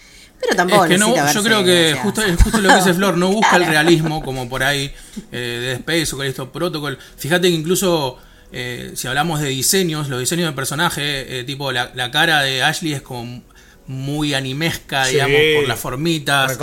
[0.40, 3.28] Pero tampoco es que no, Yo creo que justo, justo, lo que dice Flor, no
[3.32, 4.90] busca el realismo como por ahí
[5.32, 6.98] eh, de Space o Callisto Protocol.
[7.16, 8.18] Fíjate que incluso
[8.52, 12.62] eh, si hablamos de diseños, los diseños de personaje, eh, tipo la, la, cara de
[12.62, 13.42] Ashley es como
[13.86, 16.58] muy animesca, digamos, por las formitas.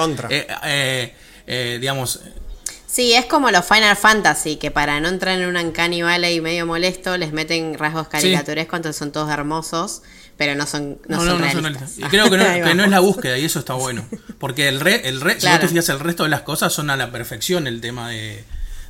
[1.46, 2.22] digamos,
[2.88, 6.66] Sí, es como los Final Fantasy, que para no entrar en un Uncanny Valley medio
[6.66, 10.04] molesto, les meten rasgos caricaturescos, entonces son todos hermosos,
[10.38, 11.98] pero no son, no, son realistas.
[11.98, 12.38] y creo que,
[12.76, 14.06] no, es la búsqueda, y eso está bueno.
[14.40, 16.90] Porque el, re, el re, si vos te fijas, el resto de las cosas son
[16.90, 18.46] a la perfección el tema de,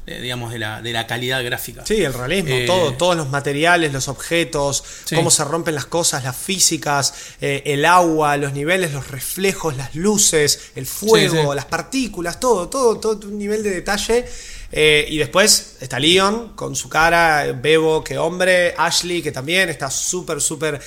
[0.07, 1.85] digamos, de la, de la calidad gráfica.
[1.85, 4.83] Sí, el realismo, eh, todo, todos los materiales, los objetos,
[5.13, 9.95] cómo se rompen las cosas, las físicas, eh, el agua, los niveles, los reflejos, las
[9.95, 14.25] luces, el fuego, las partículas, todo, todo, todo un nivel de detalle.
[14.71, 19.89] Eh, y después está Leon con su cara, Bebo, que hombre, Ashley, que también está
[19.91, 20.81] súper, súper,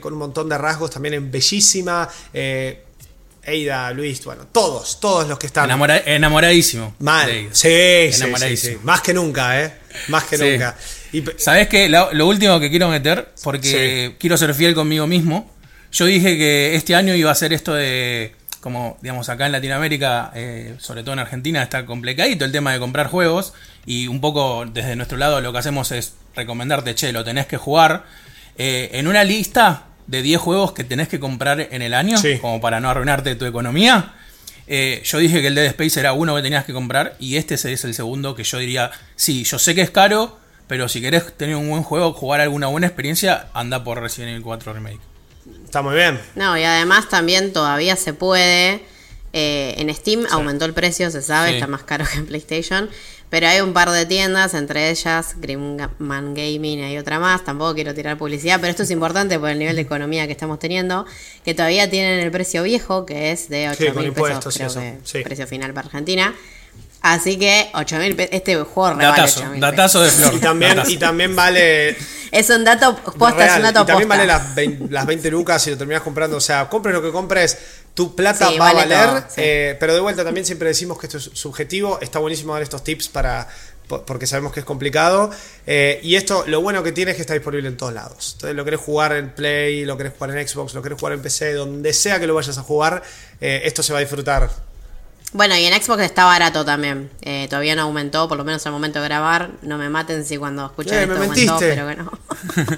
[0.00, 2.08] con un montón de rasgos, también bellísima.
[3.46, 5.70] Eida, Luis, bueno, todos, todos los que están.
[6.06, 6.94] enamoradísimo.
[6.98, 7.48] Mal.
[7.52, 9.72] Sí, sí, Más que nunca, ¿eh?
[10.08, 10.76] Más que nunca.
[11.36, 11.88] ¿Sabes qué?
[11.88, 15.52] Lo, último que quiero meter, porque quiero ser fiel conmigo mismo.
[15.92, 18.34] Yo dije que este año iba a ser esto de.
[18.60, 22.78] Como, digamos, acá en Latinoamérica, eh, sobre todo en Argentina, está complicadito el tema de
[22.78, 23.52] comprar juegos.
[23.84, 27.58] Y un poco desde nuestro lado lo que hacemos es recomendarte, che, lo tenés que
[27.58, 28.04] jugar.
[28.56, 32.60] Eh, en una lista de 10 juegos que tenés que comprar en el año, como
[32.60, 34.14] para no arruinarte tu economía.
[34.66, 37.54] Eh, yo dije que el Dead Space era uno que tenías que comprar y este
[37.54, 41.36] es el segundo que yo diría, sí, yo sé que es caro, pero si querés
[41.36, 45.00] tener un buen juego, jugar alguna buena experiencia, anda por Resident Evil 4 Remake.
[45.64, 46.18] Está muy bien.
[46.34, 48.82] No, y además también todavía se puede.
[49.32, 52.88] Eh, en Steam aumentó el precio, se sabe, está más caro que en PlayStation.
[53.34, 57.42] Pero hay un par de tiendas, entre ellas Grimman Gaming y hay otra más.
[57.42, 60.60] Tampoco quiero tirar publicidad, pero esto es importante por el nivel de economía que estamos
[60.60, 61.04] teniendo.
[61.44, 65.48] Que todavía tienen el precio viejo, que es de 8 mil pesos, creo que precio
[65.48, 66.32] final para Argentina.
[67.00, 70.34] Así que 8 mil este juego datazo, vale 8 Datazo de flor.
[70.34, 71.96] Y también, y también vale.
[72.30, 75.60] Es un dato posta, es un dato y también vale las 20, las 20 lucas
[75.60, 76.36] si lo terminas comprando.
[76.36, 77.58] O sea, compres lo que compres,
[77.94, 79.24] tu plata va a valer.
[79.36, 81.98] Eh, pero de vuelta también siempre decimos que esto es subjetivo.
[82.00, 83.48] Está buenísimo dar estos tips para.
[83.86, 85.30] Porque sabemos que es complicado.
[85.66, 88.32] Eh, y esto, lo bueno que tiene es que está disponible en todos lados.
[88.34, 91.22] Entonces, lo querés jugar en Play, lo querés jugar en Xbox, lo querés jugar en
[91.22, 93.02] PC, donde sea que lo vayas a jugar,
[93.42, 94.48] eh, esto se va a disfrutar
[95.34, 97.10] bueno, y en Xbox está barato también.
[97.20, 99.50] Eh, todavía no aumentó, por lo menos al momento de grabar.
[99.62, 102.12] No me maten si cuando escuchen eh, esto aumentó, pero bueno.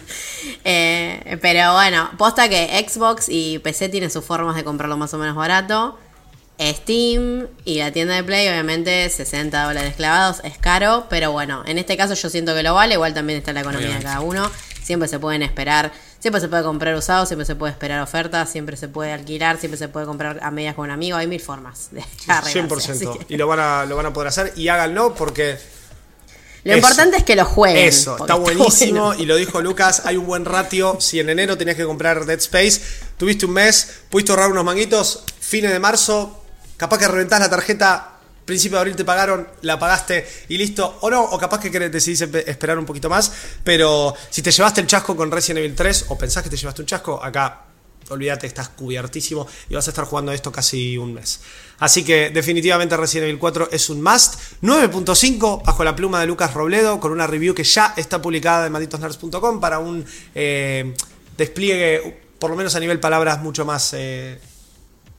[0.66, 5.18] eh, pero bueno, posta que Xbox y PC tienen sus formas de comprarlo más o
[5.18, 5.98] menos barato.
[6.58, 11.78] Steam y la tienda de Play, obviamente, 60 dólares clavados, es caro, pero bueno, en
[11.78, 14.50] este caso yo siento que lo vale, igual también está la economía de cada uno.
[14.82, 15.92] Siempre se pueden esperar
[16.26, 19.78] Siempre se puede comprar usado, siempre se puede esperar ofertas, siempre se puede alquilar, siempre
[19.78, 21.16] se puede comprar a medias con un amigo.
[21.16, 23.26] Hay mil formas de 100%.
[23.28, 25.56] Y lo van, a, lo van a poder hacer y háganlo porque
[26.66, 27.86] lo importante es que lo jueguen.
[27.86, 29.14] Eso, está buenísimo.
[29.14, 30.98] Y lo dijo Lucas, hay un buen ratio.
[31.00, 32.80] Si en enero tenías que comprar Dead Space,
[33.16, 36.42] tuviste un mes, pudiste ahorrar unos manguitos, fines de marzo,
[36.76, 38.12] capaz que reventás la tarjeta
[38.46, 42.22] principio de abril te pagaron, la pagaste y listo, o no, o capaz que decidís
[42.22, 43.32] esperar un poquito más,
[43.64, 46.80] pero si te llevaste el chasco con Resident Evil 3 o pensás que te llevaste
[46.80, 47.65] un chasco, acá
[48.10, 51.40] olvídate, estás cubiertísimo y vas a estar jugando esto casi un mes.
[51.78, 54.34] Así que definitivamente Resident Evil 4 es un must.
[54.62, 58.72] 9.5 bajo la pluma de Lucas Robledo con una review que ya está publicada en
[58.72, 60.04] malditosnerds.com para un
[60.34, 60.94] eh,
[61.36, 64.40] despliegue, por lo menos a nivel palabras, mucho más eh,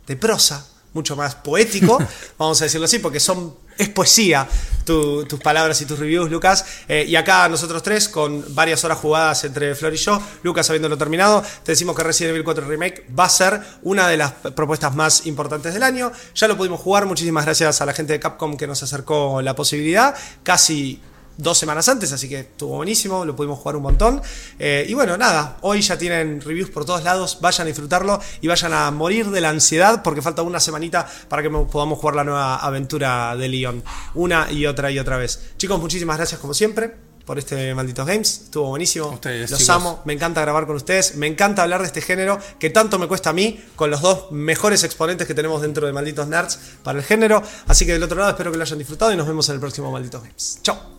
[0.06, 2.00] de prosa mucho más poético,
[2.38, 4.48] vamos a decirlo así, porque son, es poesía
[4.88, 6.66] tus palabras y tus reviews, Lucas.
[6.88, 10.98] Eh, y acá nosotros tres, con varias horas jugadas entre Flor y yo, Lucas habiéndolo
[10.98, 14.96] terminado, te decimos que Resident Evil 4 Remake va a ser una de las propuestas
[14.96, 16.12] más importantes del año.
[16.34, 19.56] Ya lo pudimos jugar, muchísimas gracias a la gente de Capcom que nos acercó la
[19.56, 20.16] posibilidad.
[20.44, 21.02] Casi
[21.38, 24.22] dos semanas antes, así que estuvo buenísimo, lo pudimos jugar un montón.
[24.60, 28.48] Eh, y bueno, nada, hoy ya tienen reviews por todos lados, vayan a disfrutarlo y
[28.48, 32.24] vayan a morir de la ansiedad porque falta una semanita para que podamos jugar la
[32.24, 33.84] nueva aventura de Leon.
[34.16, 35.40] Una y otra y otra vez.
[35.58, 38.42] Chicos, muchísimas gracias como siempre por este Malditos Games.
[38.46, 39.10] Estuvo buenísimo.
[39.10, 40.02] Ustedes, Los amo.
[40.06, 41.16] Me encanta grabar con ustedes.
[41.16, 44.32] Me encanta hablar de este género que tanto me cuesta a mí con los dos
[44.32, 47.44] mejores exponentes que tenemos dentro de Malditos Nerds para el género.
[47.68, 49.60] Así que del otro lado espero que lo hayan disfrutado y nos vemos en el
[49.60, 50.60] próximo Malditos Games.
[50.64, 50.97] Chao.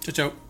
[0.00, 0.49] Chao, chao.